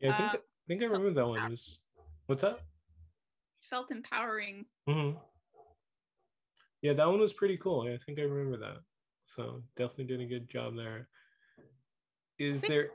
Yeah, 0.00 0.12
I 0.12 0.16
think 0.16 0.34
Uh, 0.34 0.38
I 0.62 0.64
think 0.68 0.82
I 0.82 0.86
remember 0.86 1.10
that 1.12 1.26
one. 1.26 1.50
Was 1.50 1.80
what's 2.26 2.42
that? 2.42 2.60
Felt 3.68 3.90
empowering. 3.90 4.66
hmm 4.86 5.12
Yeah, 6.82 6.92
that 6.92 7.08
one 7.08 7.20
was 7.20 7.32
pretty 7.32 7.56
cool. 7.56 7.82
I 7.82 7.96
think 8.04 8.18
I 8.18 8.22
remember 8.22 8.58
that. 8.58 8.78
So 9.26 9.62
definitely 9.76 10.04
did 10.04 10.20
a 10.20 10.26
good 10.26 10.48
job 10.48 10.76
there. 10.76 11.08
Is 12.38 12.60
Thank- 12.60 12.70
there? 12.72 12.90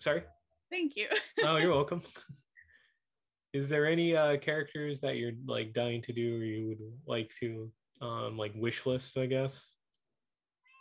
Sorry. 0.00 0.22
Thank 0.70 0.96
you. 0.96 1.06
Oh, 1.44 1.56
you're 1.56 1.70
welcome. 1.72 2.02
Is 3.52 3.68
there 3.68 3.86
any 3.86 4.16
uh 4.16 4.38
characters 4.38 5.00
that 5.00 5.16
you're 5.16 5.32
like 5.46 5.72
dying 5.74 6.00
to 6.02 6.12
do 6.12 6.36
or 6.36 6.44
you 6.44 6.68
would 6.68 6.78
like 7.06 7.30
to 7.40 7.70
um 8.00 8.38
like 8.38 8.52
wish 8.54 8.86
list, 8.86 9.18
I 9.18 9.26
guess? 9.26 9.74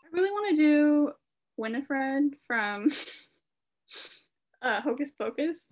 I 0.06 0.08
really 0.16 0.32
want 0.32 0.56
to 0.56 0.62
do 0.62 1.12
Winifred 1.58 2.36
from 2.48 2.92
uh, 4.62 4.82
Hocus 4.82 5.12
Pocus. 5.12 5.66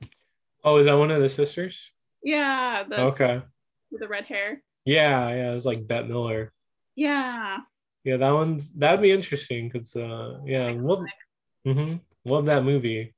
Oh, 0.63 0.78
is 0.78 0.86
that 0.86 0.93
one 0.93 1.12
of 1.12 1.22
the 1.22 1.30
sisters? 1.30 1.91
Yeah, 2.24 2.84
the 2.84 3.02
Okay. 3.02 3.41
with 3.91 4.02
the 4.02 4.08
red 4.08 4.26
hair. 4.26 4.62
Yeah, 4.86 5.30
yeah, 5.30 5.52
it's 5.54 5.65
like 5.65 5.88
Bette 5.88 6.08
Midler. 6.08 6.50
Yeah, 6.95 7.60
Yeah, 8.04 8.17
that 8.17 8.32
one's 8.32 8.74
that'd 8.74 9.02
be 9.02 9.12
interesting 9.12 9.69
because 9.69 9.95
uh 9.95 10.39
yeah, 10.45 10.74
love 10.76 11.06
hmm 11.65 11.95
love 12.26 12.45
that 12.45 12.63
movie. 12.65 13.13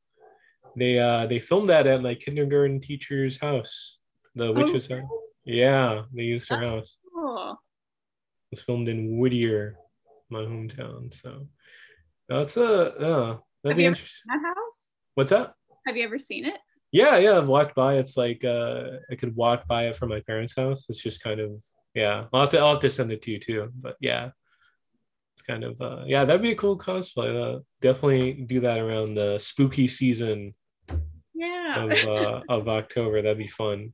They 0.78 1.00
uh 1.00 1.26
they 1.26 1.40
filmed 1.40 1.70
that 1.70 1.88
at 1.88 2.04
like 2.04 2.20
kindergarten 2.20 2.80
teacher's 2.80 3.40
house. 3.40 3.98
The 4.36 4.52
witch's 4.52 4.88
house. 4.88 5.02
Yeah, 5.46 6.04
they 6.14 6.24
used 6.24 6.50
her 6.50 6.60
house. 6.62 6.98
cool. 7.14 7.54
It 8.52 8.58
was 8.58 8.62
filmed 8.62 8.88
in 8.90 9.18
Whittier, 9.18 9.78
my 10.30 10.42
hometown. 10.42 11.12
So 11.14 11.48
that's 12.30 12.56
a 12.58 12.68
uh 12.98 13.38
that'd 13.64 13.74
Have 13.74 13.78
be 13.78 13.86
interesting. 13.86 14.30
That 14.30 14.42
house? 14.56 14.92
What's 15.16 15.32
that? 15.32 15.56
Have 15.88 15.98
you 15.98 16.04
ever 16.06 16.20
seen 16.20 16.46
it? 16.46 16.60
Yeah, 16.92 17.18
yeah, 17.18 17.38
I've 17.38 17.48
walked 17.48 17.74
by. 17.76 17.96
It's 17.96 18.18
like 18.18 18.44
uh 18.44 18.84
I 19.10 19.16
could 19.16 19.36
walk 19.36 19.68
by 19.68 19.88
it 19.88 19.96
from 19.96 20.10
my 20.10 20.20
parents' 20.22 20.56
house. 20.56 20.86
It's 20.90 21.02
just 21.02 21.24
kind 21.24 21.40
of 21.40 21.62
yeah. 21.94 22.26
I'll 22.34 22.42
have 22.42 22.50
to 22.50 22.60
I'll 22.60 22.72
have 22.74 22.82
to 22.82 22.90
send 22.90 23.12
it 23.12 23.22
to 23.24 23.32
you 23.32 23.40
too. 23.40 23.70
But 23.76 23.96
yeah. 24.02 24.32
It's 25.36 25.44
kind 25.44 25.64
of 25.64 25.80
uh 25.82 26.04
yeah, 26.06 26.26
that'd 26.26 26.42
be 26.42 26.52
a 26.52 26.56
cool 26.56 26.78
cosplay. 26.78 27.30
Uh, 27.32 27.60
definitely 27.82 28.34
do 28.34 28.60
that 28.62 28.80
around 28.80 29.16
the 29.16 29.38
spooky 29.40 29.88
season 29.88 30.54
Yeah. 31.34 31.86
of 31.86 31.92
uh 32.08 32.42
of 32.50 32.68
October. 32.68 33.22
That'd 33.22 33.38
be 33.38 33.48
fun. 33.48 33.94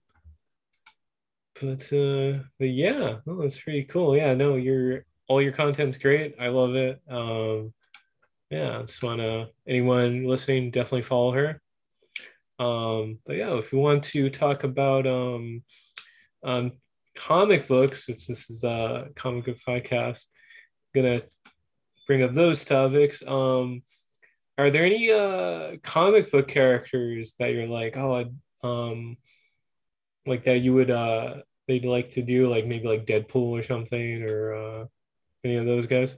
But 1.62 1.84
uh 1.94 2.40
but 2.60 2.70
yeah, 2.70 3.18
no, 3.26 3.42
that's 3.42 3.60
pretty 3.60 3.84
cool. 3.84 4.16
Yeah, 4.18 4.34
no, 4.34 4.56
your 4.56 5.06
all 5.28 5.42
your 5.42 5.52
content's 5.54 5.98
great. 5.98 6.36
I 6.40 6.48
love 6.48 6.76
it. 6.76 7.00
Um 7.10 7.74
yeah, 8.50 8.82
just 8.88 9.04
wanna 9.04 9.50
anyone 9.68 10.24
listening, 10.26 10.72
definitely 10.72 11.02
follow 11.04 11.32
her. 11.34 11.62
Um, 12.60 13.20
but 13.26 13.36
yeah, 13.36 13.56
if 13.58 13.72
you 13.72 13.80
want 13.80 14.04
to 14.06 14.30
talk 14.30 14.64
about 14.64 15.06
um 15.06 15.64
um 16.44 16.72
comic 17.16 17.68
books, 17.68 18.06
since 18.06 18.28
this 18.28 18.50
is 18.50 18.64
a 18.64 19.10
comic 19.16 19.46
book 19.46 19.58
podcast, 19.68 20.26
gonna 20.96 21.22
bring 22.08 22.24
up 22.24 22.34
those 22.34 22.64
topics. 22.64 23.24
Um 23.26 23.84
are 24.58 24.72
there 24.72 24.86
any 24.86 25.12
uh 25.12 25.78
comic 25.84 26.32
book 26.32 26.48
characters 26.48 27.34
that 27.40 27.54
you're 27.54 27.68
like, 27.68 27.96
oh 27.98 28.16
I'd, 28.16 28.36
um 28.64 29.18
like 30.26 30.44
that 30.46 30.60
you 30.60 30.74
would 30.74 30.92
uh 30.92 31.36
they'd 31.68 31.86
like 31.86 32.10
to 32.12 32.22
do 32.22 32.50
like 32.50 32.66
maybe 32.66 32.88
like 32.88 33.06
Deadpool 33.06 33.52
or 33.52 33.64
something 33.64 34.24
or 34.24 34.54
uh 34.54 34.86
any 35.44 35.56
of 35.56 35.66
those 35.66 35.86
guys? 35.86 36.16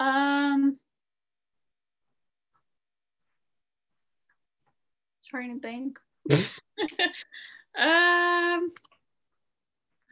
Um, 0.00 0.78
trying 5.28 5.54
to 5.54 5.60
think. 5.60 5.98
um, 6.30 6.38
I 7.76 8.58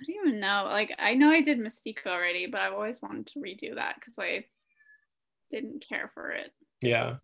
don't 0.07 0.27
even 0.27 0.41
know. 0.41 0.69
Like, 0.71 0.95
I 0.99 1.15
know 1.15 1.31
I 1.31 1.41
did 1.41 1.59
Mystique 1.59 2.07
already, 2.07 2.47
but 2.47 2.61
I've 2.61 2.73
always 2.73 3.01
wanted 3.01 3.29
to 3.29 3.39
redo 3.39 3.77
that 3.77 3.97
because 3.97 4.15
I 4.19 4.45
didn't 5.51 5.85
care 5.87 6.11
for 6.15 6.31
it. 6.31 6.53
Yeah. 6.83 7.17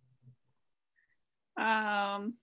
Um, 1.57 2.35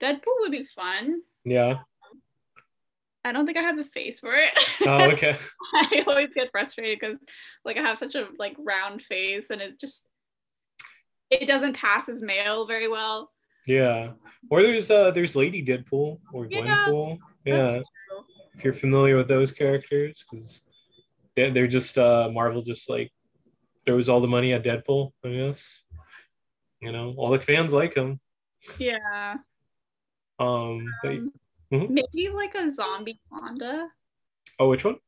Deadpool 0.00 0.40
would 0.40 0.52
be 0.52 0.66
fun. 0.74 1.22
Yeah. 1.44 1.78
I 3.24 3.32
don't 3.32 3.44
think 3.44 3.58
I 3.58 3.62
have 3.62 3.76
the 3.76 3.84
face 3.84 4.20
for 4.20 4.34
it. 4.34 4.50
Oh, 4.86 5.04
okay. 5.12 5.34
I 5.74 6.04
always 6.06 6.32
get 6.32 6.50
frustrated 6.52 7.00
because 7.00 7.18
like 7.64 7.76
I 7.76 7.82
have 7.82 7.98
such 7.98 8.14
a 8.14 8.28
like 8.38 8.54
round 8.58 9.02
face 9.02 9.50
and 9.50 9.60
it 9.60 9.80
just 9.80 10.06
it 11.30 11.46
doesn't 11.46 11.76
pass 11.76 12.08
as 12.08 12.20
male 12.20 12.66
very 12.66 12.88
well. 12.88 13.30
Yeah. 13.66 14.12
Or 14.50 14.62
there's 14.62 14.90
uh 14.90 15.10
there's 15.10 15.34
Lady 15.36 15.64
Deadpool 15.64 16.20
or 16.32 16.46
Yeah, 16.48 16.60
Gwenpool. 16.86 17.18
Yeah. 17.44 17.82
If 18.54 18.64
you're 18.64 18.72
familiar 18.72 19.16
with 19.16 19.28
those 19.28 19.52
characters, 19.52 20.24
because 20.28 20.64
they're, 21.34 21.50
they're 21.50 21.66
just 21.66 21.98
uh 21.98 22.30
Marvel 22.32 22.62
just 22.62 22.88
like 22.88 23.12
throws 23.84 24.08
all 24.08 24.20
the 24.20 24.28
money 24.28 24.52
at 24.52 24.64
Deadpool, 24.64 25.12
I 25.24 25.28
guess. 25.30 25.82
You 26.80 26.92
know, 26.92 27.14
all 27.16 27.30
the 27.30 27.40
fans 27.40 27.72
like 27.72 27.94
him. 27.94 28.20
Yeah. 28.78 29.36
Um, 30.38 30.86
but 31.02 31.12
Um, 31.12 31.32
Mhm. 31.72 31.90
Maybe 31.90 32.28
like 32.28 32.54
a 32.54 32.70
zombie 32.70 33.20
Wanda. 33.28 33.88
Oh, 34.60 34.68
which 34.68 34.84
one? 34.84 34.98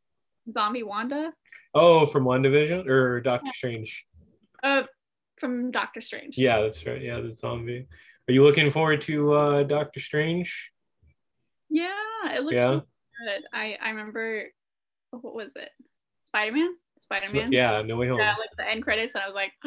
Zombie 0.53 0.83
Wanda. 0.83 1.33
Oh, 1.73 2.05
from 2.05 2.25
WandaVision 2.25 2.89
or 2.89 3.21
Doctor 3.21 3.53
Strange? 3.55 4.05
Uh 4.65 4.83
from 5.41 5.71
Doctor 5.71 6.01
Strange. 6.01 6.37
Yeah, 6.37 6.61
that's 6.61 6.85
right. 6.87 7.01
Yeah, 7.01 7.21
the 7.21 7.33
zombie. 7.33 7.87
Are 8.29 8.33
you 8.33 8.43
looking 8.43 8.71
forward 8.71 9.01
to 9.03 9.33
uh, 9.33 9.63
Doctor 9.63 10.01
Strange? 10.01 10.73
Yeah, 11.71 11.93
it 12.27 12.43
looks 12.43 12.55
Yeah. 12.55 12.69
really 12.71 12.83
good. 13.27 13.43
I 13.53 13.79
I 13.83 13.91
remember 13.91 14.45
what 15.11 15.35
was 15.35 15.55
it? 15.57 15.71
Spider 16.25 16.53
Man. 16.53 16.75
Spider 17.01 17.33
Man. 17.33 17.53
Yeah, 17.53 17.83
No 17.83 17.97
Way 17.97 18.09
Home. 18.09 18.19
Yeah, 18.19 18.35
like 18.39 18.51
the 18.57 18.69
end 18.69 18.83
credits, 18.83 19.15
and 19.15 19.25
I 19.25 19.27
was 19.29 19.35
like, 19.35 19.53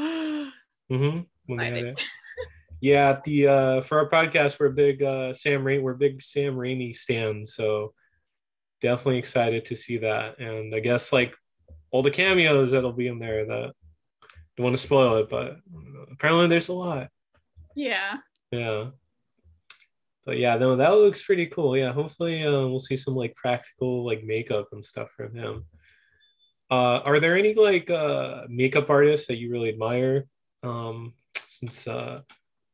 Mm-hmm. 0.91 1.19
When 1.47 1.57
they 1.57 1.65
had 1.65 1.73
excited. 1.77 1.99
it. 1.99 2.03
Yeah, 2.81 3.19
the 3.23 3.47
uh, 3.47 3.81
for 3.81 3.99
our 3.99 4.10
podcast, 4.10 4.60
we're 4.60 4.69
big 4.69 5.01
uh, 5.03 5.34
Sam 5.34 5.63
Raimi. 5.63 5.81
We're 5.81 5.93
big 5.93 6.21
Sam 6.23 6.55
Raimi 6.55 6.95
stands, 6.95 7.53
so 7.55 7.93
definitely 8.81 9.19
excited 9.19 9.65
to 9.65 9.75
see 9.75 9.97
that. 9.99 10.39
And 10.39 10.73
I 10.75 10.79
guess 10.79 11.13
like 11.13 11.36
all 11.91 12.01
the 12.03 12.10
cameos 12.12 12.71
that'll 12.71 12.91
be 12.93 13.07
in 13.07 13.19
there. 13.19 13.45
That 13.45 13.73
don't 14.57 14.65
want 14.65 14.75
to 14.75 14.81
spoil 14.81 15.17
it, 15.17 15.29
but 15.29 15.57
apparently 16.11 16.47
there's 16.47 16.69
a 16.69 16.73
lot. 16.73 17.09
yeah. 17.75 18.17
Yeah. 18.51 18.89
But 20.25 20.37
yeah, 20.37 20.57
no, 20.57 20.75
that 20.75 20.89
looks 20.89 21.23
pretty 21.23 21.47
cool. 21.47 21.75
Yeah, 21.75 21.93
hopefully 21.93 22.45
uh, 22.45 22.67
we'll 22.67 22.79
see 22.79 22.95
some 22.95 23.15
like 23.15 23.33
practical 23.33 24.05
like 24.05 24.23
makeup 24.23 24.67
and 24.71 24.85
stuff 24.85 25.09
from 25.11 25.33
him. 25.33 25.65
Uh, 26.69 27.01
are 27.03 27.19
there 27.19 27.35
any 27.35 27.53
like 27.53 27.89
uh, 27.89 28.43
makeup 28.47 28.89
artists 28.89 29.27
that 29.27 29.37
you 29.37 29.51
really 29.51 29.69
admire? 29.69 30.25
Um, 30.63 31.13
since 31.47 31.87
uh, 31.87 32.21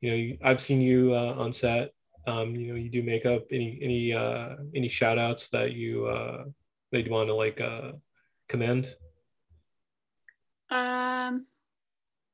you 0.02 0.10
know 0.10 0.16
you, 0.16 0.38
I've 0.44 0.60
seen 0.60 0.82
you 0.82 1.14
uh, 1.14 1.36
on 1.38 1.54
set. 1.54 1.92
Um, 2.28 2.54
you 2.54 2.68
know 2.68 2.76
you 2.76 2.90
do 2.90 3.02
makeup. 3.02 3.46
Any 3.50 3.80
any 3.82 4.14
uh, 4.14 4.58
any 4.76 4.90
shout 4.90 5.18
outs 5.18 5.50
that 5.50 5.72
you 5.72 6.06
uh, 6.06 6.44
that 6.92 7.06
you 7.06 7.12
want 7.12 7.30
to 7.30 7.34
like 7.34 7.62
uh, 7.62 7.94
commend? 8.50 8.94
Um, 10.70 11.46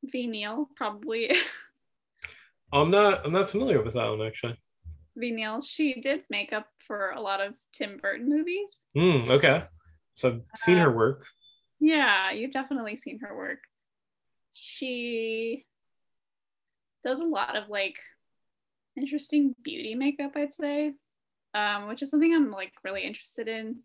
Ve 0.03 0.27
Neill 0.27 0.69
probably. 0.75 1.31
I'm 2.71 2.89
not 2.91 3.25
I'm 3.25 3.31
not 3.31 3.49
familiar 3.49 3.81
with 3.81 3.93
that 3.93 4.09
one 4.09 4.21
actually. 4.25 4.57
Ve 5.15 5.31
Neill. 5.31 5.61
She 5.61 6.01
did 6.01 6.23
makeup 6.29 6.67
for 6.87 7.11
a 7.11 7.21
lot 7.21 7.39
of 7.41 7.53
Tim 7.73 7.97
Burton 8.01 8.27
movies. 8.29 8.83
Hmm. 8.95 9.29
okay. 9.31 9.63
So 10.15 10.29
I've 10.29 10.41
seen 10.59 10.77
her 10.77 10.91
work. 10.91 11.25
Yeah, 11.79 12.31
you've 12.31 12.51
definitely 12.51 12.95
seen 12.97 13.19
her 13.19 13.35
work. 13.35 13.59
She 14.51 15.65
does 17.03 17.19
a 17.19 17.25
lot 17.25 17.55
of 17.55 17.69
like 17.69 17.97
interesting 18.95 19.55
beauty 19.63 19.95
makeup, 19.95 20.31
I'd 20.35 20.53
say, 20.53 20.93
um, 21.53 21.87
which 21.87 22.01
is 22.01 22.09
something 22.09 22.33
I'm 22.33 22.51
like 22.51 22.71
really 22.83 23.03
interested 23.03 23.47
in. 23.47 23.79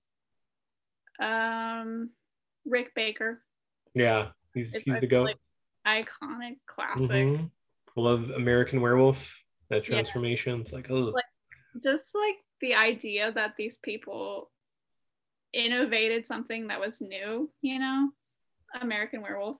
Um, 1.21 2.11
Rick 2.65 2.95
Baker, 2.95 3.43
Yeah, 3.95 4.29
he's 4.55 4.69
It's- 4.75 4.85
he's 4.85 4.97
I 4.97 5.01
the 5.01 5.07
goat. 5.09 5.25
like 5.25 5.37
iconic, 5.89 6.57
classic. 6.67 7.01
Mhm. 7.11 7.51
Love 7.97 8.31
American 8.31 8.81
Werewolf. 8.81 9.43
That 9.71 9.87
Yeah. 9.89 9.95
transformation. 9.97 10.61
It's 10.61 10.73
like, 10.73 10.91
oh, 10.91 10.97
Like- 11.13 11.25
Just 11.83 12.15
like 12.15 12.37
the 12.61 12.75
idea 12.75 13.31
that 13.33 13.55
these 13.57 13.77
people 13.79 14.51
innovated 15.53 16.27
something 16.27 16.69
that 16.69 16.81
was 16.81 17.01
new, 17.01 17.53
you 17.63 17.79
know, 17.79 18.11
American 18.81 19.23
Werewolf. 19.23 19.59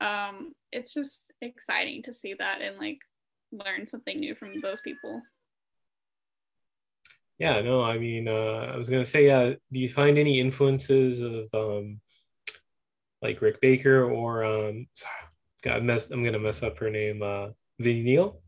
Um, 0.00 0.54
it's 0.72 0.92
just 0.94 1.30
exciting 1.40 2.02
to 2.04 2.14
see 2.14 2.34
that 2.34 2.60
and 2.62 2.76
like 2.78 2.98
learn 3.52 3.86
something 3.86 4.18
new 4.20 4.34
from 4.34 4.60
those 4.60 4.80
people. 4.80 5.22
yeah. 7.38 7.60
No, 7.60 7.82
I 7.82 7.98
mean, 7.98 8.26
uh, 8.28 8.72
I 8.72 8.76
was 8.76 8.88
gonna 8.88 9.04
say, 9.04 9.26
yeah. 9.26 9.54
Do 9.72 9.78
you 9.78 9.88
find 9.88 10.18
any 10.18 10.40
influences 10.40 11.20
of 11.20 11.48
um, 11.54 12.00
like 13.22 13.40
Rick 13.40 13.60
Baker 13.60 14.10
or 14.10 14.42
um, 14.44 14.88
God, 15.62 15.76
I 15.76 15.80
messed, 15.80 16.10
I'm 16.10 16.24
gonna 16.24 16.38
mess 16.38 16.62
up 16.62 16.78
her 16.78 16.90
name. 16.90 17.22
Uh, 17.22 17.48
Neill. 17.78 18.40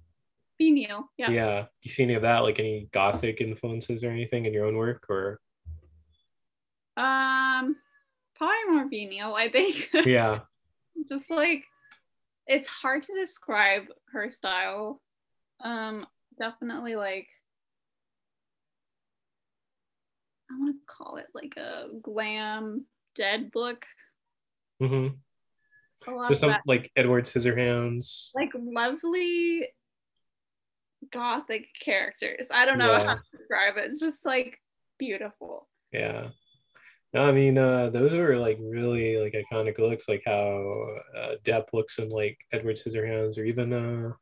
Ve 0.58 0.70
Neill, 0.70 1.08
yeah. 1.16 1.30
Yeah. 1.30 1.60
Do 1.62 1.68
you 1.82 1.90
see 1.90 2.02
any 2.02 2.14
of 2.14 2.22
that? 2.22 2.40
Like 2.40 2.58
any 2.58 2.88
gothic 2.92 3.40
influences 3.40 4.04
or 4.04 4.10
anything 4.10 4.44
in 4.46 4.52
your 4.52 4.66
own 4.66 4.76
work? 4.76 5.06
Or 5.08 5.40
Um, 6.96 7.76
probably 8.34 8.56
more 8.68 8.88
Ve 8.88 9.06
Neill, 9.06 9.34
I 9.34 9.48
think. 9.48 9.88
yeah, 10.06 10.40
just 11.08 11.30
like 11.30 11.64
it's 12.46 12.68
hard 12.68 13.02
to 13.04 13.14
describe 13.14 13.84
her 14.12 14.30
style. 14.30 15.00
Um, 15.62 16.06
definitely 16.38 16.96
like 16.96 17.28
I 20.50 20.58
want 20.58 20.74
to 20.74 20.80
call 20.86 21.16
it 21.16 21.26
like 21.34 21.54
a 21.56 21.86
glam 22.02 22.84
dead 23.14 23.50
look. 23.54 23.86
hmm 24.80 25.06
lot 25.06 25.29
so 26.04 26.34
some 26.34 26.50
that, 26.50 26.62
like 26.66 26.90
Edward 26.96 27.24
Scissorhands. 27.24 28.30
like 28.34 28.50
lovely 28.54 29.68
gothic 31.12 31.66
characters. 31.82 32.46
I 32.50 32.66
don't 32.66 32.78
know 32.78 32.92
Yeah. 32.92 33.06
how 33.06 33.14
to 33.16 33.36
describe 33.36 33.76
it. 33.76 33.90
It's 33.90 34.00
just 34.00 34.24
like 34.24 34.58
beautiful. 34.98 35.68
Yeah. 35.92 36.28
No, 37.12 37.26
I 37.26 37.32
mean, 37.32 37.58
uh, 37.58 37.90
those 37.90 38.14
were 38.14 38.36
like 38.36 38.58
really 38.60 39.18
like 39.18 39.32
iconic 39.34 39.78
looks, 39.78 40.08
like 40.08 40.22
how 40.24 40.86
uh, 41.16 41.34
Depp 41.42 41.72
looks 41.72 41.98
in 41.98 42.08
like 42.08 42.38
Edward 42.52 42.76
Scissorhands, 42.76 43.36
or 43.36 43.44
even 43.44 43.72
uh, 43.72 44.12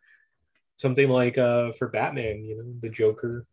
something 0.77 1.11
like 1.11 1.37
uh, 1.37 1.73
for 1.73 1.89
Batman, 1.89 2.43
you 2.45 2.57
know, 2.57 2.73
the 2.81 2.89
Joker. 2.89 3.45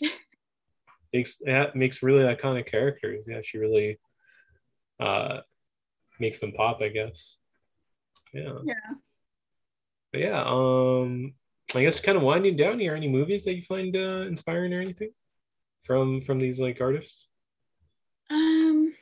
makes 1.12 1.42
yeah, 1.44 1.70
makes 1.74 2.04
really 2.04 2.22
iconic 2.22 2.66
characters. 2.66 3.24
Yeah, 3.26 3.40
she 3.42 3.58
really 3.58 3.98
uh, 5.00 5.40
makes 6.20 6.38
them 6.38 6.52
pop, 6.52 6.80
I 6.82 6.88
guess. 6.88 7.38
Yeah. 8.32 8.58
Yeah. 8.64 8.74
But 10.12 10.20
yeah, 10.20 10.42
um, 10.46 11.34
I 11.74 11.82
guess 11.82 12.00
kind 12.00 12.16
of 12.18 12.22
winding 12.22 12.56
down 12.56 12.78
here. 12.78 12.94
Any 12.94 13.08
movies 13.08 13.44
that 13.44 13.54
you 13.54 13.62
find 13.62 13.96
uh, 13.96 14.24
inspiring 14.28 14.72
or 14.74 14.80
anything 14.80 15.10
from 15.84 16.20
from 16.20 16.38
these 16.38 16.60
like 16.60 16.80
artists? 16.80 17.28
Um 18.30 18.94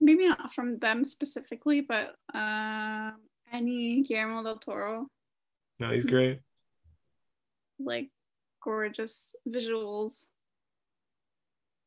maybe 0.00 0.26
not 0.28 0.54
from 0.54 0.78
them 0.78 1.04
specifically, 1.04 1.80
but 1.80 2.14
um 2.34 3.14
any 3.52 4.02
Guillermo 4.02 4.42
del 4.42 4.58
Toro, 4.58 5.06
No, 5.78 5.90
he's 5.92 6.04
great. 6.04 6.40
like 7.78 8.10
gorgeous 8.62 9.34
visuals. 9.48 10.26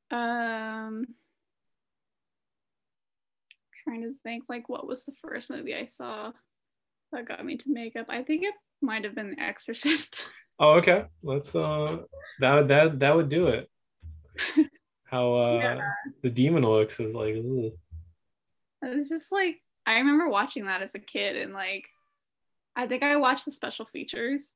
Um 0.10 1.08
trying 3.84 4.02
to 4.04 4.14
think 4.24 4.44
like 4.50 4.70
what 4.70 4.88
was 4.88 5.06
the 5.06 5.14
first 5.22 5.50
movie 5.50 5.76
I 5.76 5.86
saw 5.86 6.32
that 7.12 7.28
got 7.28 7.46
me 7.46 7.58
to 7.58 7.72
makeup. 7.72 8.06
I 8.10 8.24
think 8.24 8.44
it 8.44 8.54
might 8.82 9.04
have 9.04 9.16
been 9.16 9.32
The 9.32 9.42
Exorcist. 9.42 10.26
Oh, 10.60 10.74
okay. 10.74 11.06
Let's 11.24 11.56
uh 11.56 12.04
that 12.40 12.68
that 12.68 13.00
that 13.00 13.16
would 13.16 13.30
do 13.30 13.48
it. 13.48 13.68
How 15.06 15.34
uh 15.34 15.54
Yeah. 15.64 15.82
the 16.22 16.30
demon 16.30 16.62
looks 16.64 17.00
is 17.00 17.16
like 17.16 17.34
ugh. 17.36 17.72
It's 18.84 19.10
just 19.10 19.32
like 19.32 19.56
I 19.88 19.94
remember 19.96 20.30
watching 20.30 20.66
that 20.68 20.84
as 20.84 20.94
a 20.94 21.00
kid 21.00 21.36
and 21.36 21.52
like 21.54 21.86
I 22.76 22.86
think 22.86 23.02
I 23.02 23.16
watched 23.16 23.46
the 23.46 23.52
special 23.52 23.86
features 23.86 24.54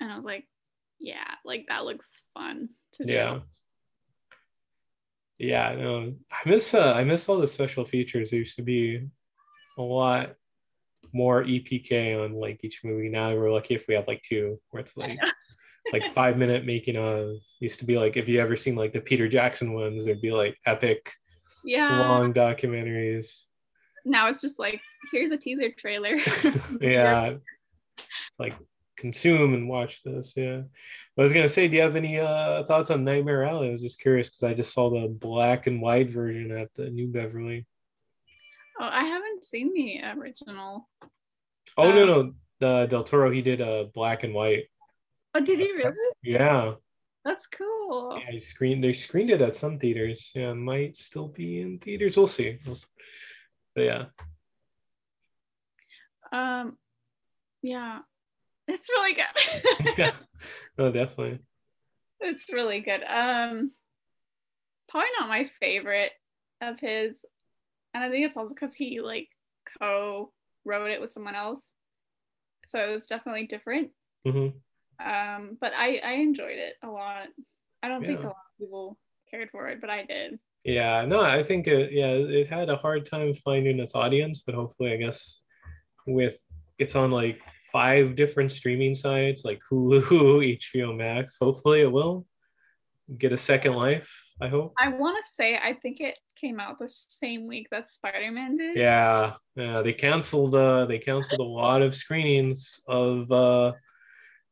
and 0.00 0.10
I 0.10 0.16
was 0.16 0.24
like, 0.24 0.44
yeah, 0.98 1.34
like 1.44 1.66
that 1.68 1.84
looks 1.84 2.06
fun 2.32 2.70
to 2.94 3.04
do. 3.04 3.12
yeah. 3.12 3.38
Yeah, 5.38 5.74
no. 5.74 6.14
I 6.30 6.48
miss 6.48 6.72
uh 6.74 6.92
I 6.94 7.04
miss 7.04 7.28
all 7.28 7.38
the 7.38 7.46
special 7.48 7.84
features. 7.84 8.30
There 8.30 8.38
used 8.38 8.56
to 8.56 8.62
be 8.62 9.06
a 9.78 9.82
lot 9.82 10.34
more 11.12 11.44
EPK 11.44 12.22
on 12.24 12.34
like 12.34 12.60
each 12.64 12.82
movie. 12.84 13.08
Now 13.08 13.34
we're 13.34 13.52
lucky 13.52 13.74
if 13.74 13.86
we 13.88 13.94
have 13.94 14.08
like 14.08 14.22
two 14.22 14.58
where 14.70 14.80
it's 14.80 14.96
like 14.96 15.18
like 15.92 16.04
five 16.06 16.36
minute 16.36 16.64
making 16.64 16.96
of 16.96 17.36
used 17.60 17.80
to 17.80 17.86
be 17.86 17.96
like 17.98 18.16
if 18.16 18.28
you 18.28 18.38
ever 18.40 18.56
seen 18.56 18.74
like 18.76 18.92
the 18.92 19.00
Peter 19.00 19.28
Jackson 19.28 19.72
ones, 19.72 20.04
there'd 20.04 20.20
be 20.20 20.32
like 20.32 20.56
epic 20.66 21.12
Yeah. 21.64 22.00
long 22.00 22.32
documentaries. 22.34 23.44
Now 24.04 24.28
it's 24.28 24.40
just 24.40 24.58
like 24.58 24.80
here's 25.12 25.30
a 25.30 25.36
teaser 25.36 25.70
trailer. 25.70 26.16
yeah 26.80 27.34
like 28.38 28.54
consume 28.96 29.54
and 29.54 29.68
watch 29.68 30.02
this 30.02 30.34
yeah 30.36 30.62
i 31.18 31.22
was 31.22 31.32
gonna 31.32 31.48
say 31.48 31.68
do 31.68 31.76
you 31.76 31.82
have 31.82 31.96
any 31.96 32.18
uh 32.18 32.64
thoughts 32.64 32.90
on 32.90 33.04
nightmare 33.04 33.44
alley 33.44 33.68
i 33.68 33.70
was 33.70 33.82
just 33.82 34.00
curious 34.00 34.28
because 34.28 34.42
i 34.42 34.54
just 34.54 34.72
saw 34.72 34.88
the 34.90 35.06
black 35.08 35.66
and 35.66 35.80
white 35.82 36.10
version 36.10 36.50
at 36.50 36.72
the 36.74 36.88
new 36.90 37.06
beverly 37.08 37.66
Oh, 38.78 38.84
I 38.92 39.04
haven't 39.04 39.46
seen 39.46 39.72
the 39.72 40.02
original. 40.18 40.86
oh 41.78 41.90
no 41.92 42.02
Um, 42.02 42.06
no 42.06 42.34
the 42.60 42.86
del 42.86 43.04
toro 43.04 43.30
he 43.30 43.40
did 43.42 43.60
a 43.60 43.86
black 43.94 44.22
and 44.24 44.34
white 44.34 44.64
Oh, 45.34 45.40
did 45.40 45.58
he 45.58 45.72
really? 45.72 45.94
yeah 46.22 46.74
That's 47.24 47.46
cool. 47.46 48.18
yeah 48.20 48.30
he 48.32 48.38
screened 48.40 48.82
they 48.84 48.92
screened 48.92 49.30
it 49.30 49.40
at 49.40 49.56
some 49.56 49.78
theaters 49.78 50.30
yeah 50.34 50.52
might 50.52 50.94
still 50.96 51.28
be 51.28 51.60
in 51.60 51.78
theaters 51.78 52.16
we'll 52.16 52.26
see, 52.26 52.58
we'll 52.66 52.76
see. 52.76 52.86
but 53.74 53.82
yeah 53.84 54.04
Um, 56.32 56.76
yeah. 57.62 58.00
It's 58.68 58.88
really 58.88 59.14
good. 59.14 59.94
yeah. 59.98 60.12
No, 60.76 60.90
definitely. 60.92 61.40
It's 62.20 62.52
really 62.52 62.80
good. 62.80 63.02
Um, 63.04 63.72
probably 64.88 65.08
not 65.18 65.28
my 65.28 65.50
favorite 65.60 66.12
of 66.60 66.80
his, 66.80 67.24
and 67.94 68.02
I 68.02 68.10
think 68.10 68.26
it's 68.26 68.36
also 68.36 68.54
because 68.54 68.74
he 68.74 69.00
like 69.00 69.28
co-wrote 69.78 70.90
it 70.90 71.00
with 71.00 71.10
someone 71.10 71.34
else, 71.34 71.72
so 72.66 72.78
it 72.78 72.90
was 72.90 73.06
definitely 73.06 73.46
different. 73.46 73.90
hmm 74.26 74.48
Um, 74.98 75.58
but 75.60 75.72
I 75.76 76.00
I 76.04 76.12
enjoyed 76.12 76.58
it 76.58 76.74
a 76.82 76.88
lot. 76.88 77.28
I 77.82 77.88
don't 77.88 78.04
think 78.04 78.20
a 78.20 78.26
lot 78.26 78.30
of 78.30 78.58
people 78.58 78.98
cared 79.30 79.50
for 79.50 79.68
it, 79.68 79.80
but 79.80 79.90
I 79.90 80.04
did. 80.04 80.38
Yeah, 80.64 81.04
no, 81.04 81.20
I 81.20 81.44
think 81.44 81.68
it, 81.68 81.92
yeah, 81.92 82.08
it 82.10 82.48
had 82.48 82.70
a 82.70 82.76
hard 82.76 83.06
time 83.06 83.32
finding 83.34 83.78
its 83.78 83.94
audience, 83.94 84.42
but 84.44 84.56
hopefully, 84.56 84.92
I 84.92 84.96
guess 84.96 85.40
with 86.06 86.42
it's 86.78 86.96
on 86.96 87.10
like 87.12 87.40
five 87.72 88.16
different 88.16 88.52
streaming 88.52 88.94
sites 88.94 89.44
like 89.44 89.60
Hulu, 89.70 90.02
HBO 90.74 90.96
Max. 90.96 91.36
Hopefully, 91.40 91.80
it 91.80 91.90
will 91.90 92.26
get 93.18 93.32
a 93.32 93.36
second 93.36 93.74
life. 93.74 94.32
I 94.40 94.48
hope. 94.48 94.74
I 94.78 94.88
want 94.88 95.22
to 95.22 95.28
say 95.28 95.56
I 95.56 95.74
think 95.74 96.00
it 96.00 96.16
came 96.38 96.60
out 96.60 96.78
the 96.78 96.88
same 96.88 97.46
week 97.46 97.68
that 97.70 97.86
Spider 97.86 98.30
Man 98.30 98.56
did. 98.56 98.76
Yeah, 98.76 99.34
yeah, 99.54 99.82
they 99.82 99.92
canceled. 99.92 100.54
Uh, 100.54 100.86
they 100.86 100.98
canceled 100.98 101.40
a 101.40 101.44
lot 101.44 101.82
of 101.82 101.94
screenings 101.94 102.80
of 102.86 103.30
uh, 103.32 103.72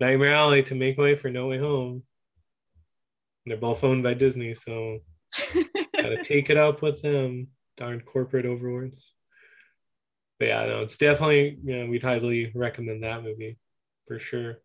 Nightmare 0.01 0.35
Alley 0.35 0.63
to 0.65 0.75
make 0.75 0.99
way 0.99 1.15
for 1.17 1.31
No 1.31 1.49
Way 1.49 1.59
Home. 1.59 2.03
They're 3.47 3.57
both 3.59 3.85
owned 3.85 4.03
by 4.03 4.15
Disney, 4.15 4.55
so 4.55 5.01
gotta 5.97 6.23
take 6.23 6.49
it 6.49 6.57
up 6.57 6.81
with 6.81 7.03
them, 7.03 7.49
darn 7.77 8.01
corporate 8.01 8.47
overlords. 8.47 9.13
But 10.39 10.49
yeah, 10.49 10.67
no, 10.67 10.81
it's 10.81 10.99
definitely 10.99 11.59
you 11.65 11.79
know 11.79 11.87
we'd 11.87 12.03
highly 12.03 12.51
recommend 12.55 13.03
that 13.03 13.23
movie 13.23 13.59
for 14.07 14.19
sure. 14.19 14.59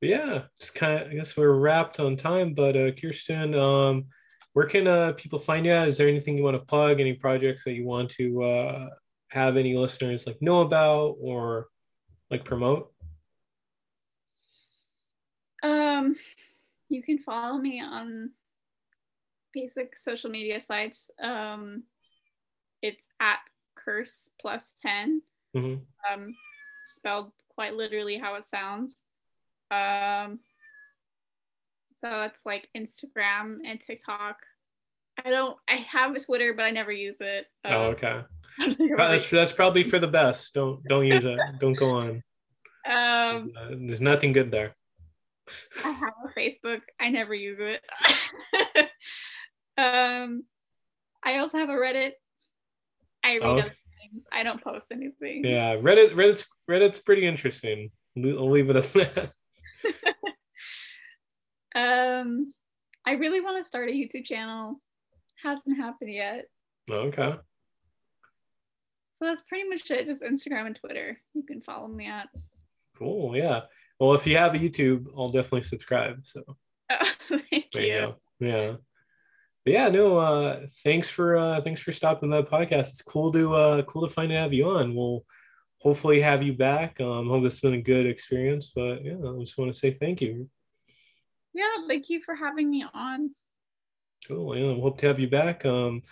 But 0.00 0.08
yeah, 0.08 0.42
just 0.58 0.74
kind 0.74 1.02
of 1.02 1.10
I 1.10 1.14
guess 1.14 1.36
we're 1.36 1.52
wrapped 1.52 2.00
on 2.00 2.16
time. 2.16 2.54
But 2.54 2.76
uh, 2.76 2.90
Kirsten, 2.92 3.54
um, 3.54 4.06
where 4.52 4.66
can 4.66 4.86
uh, 4.86 5.12
people 5.12 5.38
find 5.38 5.66
you? 5.66 5.74
Is 5.74 5.98
there 5.98 6.08
anything 6.08 6.36
you 6.36 6.42
want 6.42 6.56
to 6.56 6.64
plug? 6.64 7.00
Any 7.00 7.12
projects 7.12 7.64
that 7.64 7.72
you 7.72 7.84
want 7.84 8.10
to 8.10 8.42
uh, 8.42 8.88
have 9.28 9.56
any 9.56 9.76
listeners 9.76 10.26
like 10.26 10.40
know 10.40 10.62
about 10.62 11.16
or 11.20 11.66
like 12.30 12.44
promote? 12.44 12.92
Um, 15.62 16.16
you 16.88 17.02
can 17.02 17.18
follow 17.18 17.58
me 17.58 17.80
on 17.80 18.30
basic 19.52 19.96
social 19.96 20.30
media 20.30 20.60
sites. 20.60 21.10
Um, 21.22 21.84
it's 22.82 23.06
at 23.20 23.40
curse 23.84 24.30
plus 24.40 24.74
10, 24.82 25.22
hmm 25.54 25.74
um, 26.10 26.34
spelled 26.86 27.32
quite 27.54 27.74
literally 27.74 28.16
how 28.18 28.34
it 28.34 28.44
sounds. 28.44 28.96
Um, 29.70 30.40
so 31.94 32.22
it's 32.22 32.44
like 32.46 32.68
Instagram 32.76 33.58
and 33.64 33.80
TikTok. 33.80 34.36
I 35.24 35.30
don't, 35.30 35.56
I 35.68 35.76
have 35.76 36.14
a 36.16 36.20
Twitter, 36.20 36.54
but 36.54 36.62
I 36.64 36.70
never 36.70 36.90
use 36.92 37.18
it. 37.20 37.46
Oh, 37.64 37.88
Um, 37.88 37.94
okay. 37.94 38.22
Think 38.58 38.92
I've 38.92 39.10
That's 39.10 39.28
that's 39.30 39.52
probably 39.52 39.82
for 39.82 39.98
the 39.98 40.08
best. 40.08 40.54
Don't 40.54 40.82
don't 40.88 41.06
use 41.06 41.24
it. 41.24 41.38
Don't 41.60 41.74
go 41.74 41.90
on. 41.90 42.22
Um, 42.88 43.52
Uh, 43.56 43.68
there's 43.70 44.00
nothing 44.00 44.32
good 44.32 44.50
there. 44.50 44.74
I 45.84 45.90
have 45.90 46.12
a 46.24 46.38
Facebook. 46.38 46.80
I 46.98 47.10
never 47.10 47.34
use 47.34 47.58
it. 47.60 47.80
um, 49.78 50.44
I 51.22 51.38
also 51.38 51.58
have 51.58 51.68
a 51.68 51.74
Reddit. 51.74 52.12
I 53.24 53.34
read 53.34 53.42
Oh. 53.42 53.58
other 53.58 53.70
things. 54.00 54.26
I 54.32 54.42
don't 54.42 54.62
post 54.62 54.90
anything. 54.92 55.44
Yeah, 55.44 55.76
Reddit 55.76 56.12
Reddit's 56.12 56.46
Reddit's 56.70 56.98
pretty 56.98 57.26
interesting. 57.26 57.90
I'll 58.16 58.50
leave 58.50 58.70
it 58.70 58.76
at 58.76 58.84
that. 58.94 59.32
Um, 61.74 62.52
I 63.06 63.12
really 63.12 63.40
want 63.40 63.58
to 63.58 63.64
start 63.64 63.88
a 63.88 63.92
YouTube 63.92 64.24
channel. 64.24 64.80
Hasn't 65.42 65.76
happened 65.76 66.12
yet. 66.12 66.46
Okay. 66.90 67.34
So 69.14 69.24
that's 69.24 69.42
pretty 69.42 69.68
much 69.68 69.88
it. 69.90 70.06
Just 70.06 70.22
Instagram 70.22 70.66
and 70.66 70.76
Twitter. 70.76 71.20
You 71.34 71.42
can 71.44 71.60
follow 71.60 71.86
me 71.88 72.06
at. 72.06 72.28
Cool. 72.98 73.36
Yeah. 73.36 73.60
Well, 73.98 74.14
if 74.14 74.26
you 74.26 74.36
have 74.36 74.54
a 74.54 74.58
YouTube, 74.58 75.06
I'll 75.16 75.30
definitely 75.30 75.62
subscribe. 75.62 76.26
So 76.26 76.42
thank 77.28 77.70
there 77.72 77.82
you. 77.82 78.14
you. 78.40 78.48
Yeah. 78.48 78.72
But 79.70 79.74
yeah, 79.74 79.88
no, 79.88 80.18
uh 80.18 80.66
thanks 80.82 81.10
for 81.10 81.36
uh 81.36 81.60
thanks 81.60 81.80
for 81.80 81.92
stopping 81.92 82.30
the 82.30 82.42
podcast. 82.42 82.88
It's 82.88 83.02
cool 83.02 83.30
to 83.30 83.54
uh 83.54 83.82
cool 83.82 84.04
to 84.04 84.12
find 84.12 84.28
to 84.30 84.36
have 84.36 84.52
you 84.52 84.68
on. 84.68 84.96
We'll 84.96 85.24
hopefully 85.80 86.20
have 86.22 86.42
you 86.42 86.54
back. 86.54 87.00
Um 87.00 87.28
hope 87.28 87.44
it's 87.44 87.60
been 87.60 87.74
a 87.74 87.80
good 87.80 88.04
experience. 88.04 88.72
But 88.74 89.04
yeah, 89.04 89.14
I 89.14 89.38
just 89.38 89.56
want 89.56 89.72
to 89.72 89.78
say 89.78 89.92
thank 89.92 90.22
you. 90.22 90.50
Yeah, 91.54 91.86
thank 91.86 92.10
you 92.10 92.20
for 92.20 92.34
having 92.34 92.68
me 92.68 92.84
on. 92.92 93.30
Cool. 94.26 94.56
Yeah, 94.56 94.72
we 94.72 94.80
hope 94.80 94.98
to 95.02 95.06
have 95.06 95.20
you 95.20 95.30
back. 95.30 95.64
Um, 95.64 96.02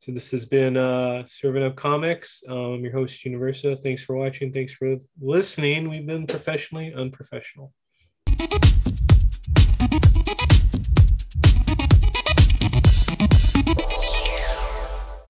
so 0.00 0.12
this 0.12 0.30
has 0.32 0.44
been 0.44 0.76
uh, 0.76 1.24
Serving 1.26 1.62
Up 1.62 1.76
Comics. 1.76 2.42
Um, 2.46 2.74
I'm 2.74 2.84
your 2.84 2.92
host, 2.92 3.24
Universa. 3.24 3.78
Thanks 3.78 4.02
for 4.02 4.16
watching. 4.16 4.52
Thanks 4.52 4.74
for 4.74 4.96
listening. 5.18 5.88
We've 5.88 6.06
been 6.06 6.26
professionally 6.26 6.92
unprofessional. 6.94 7.72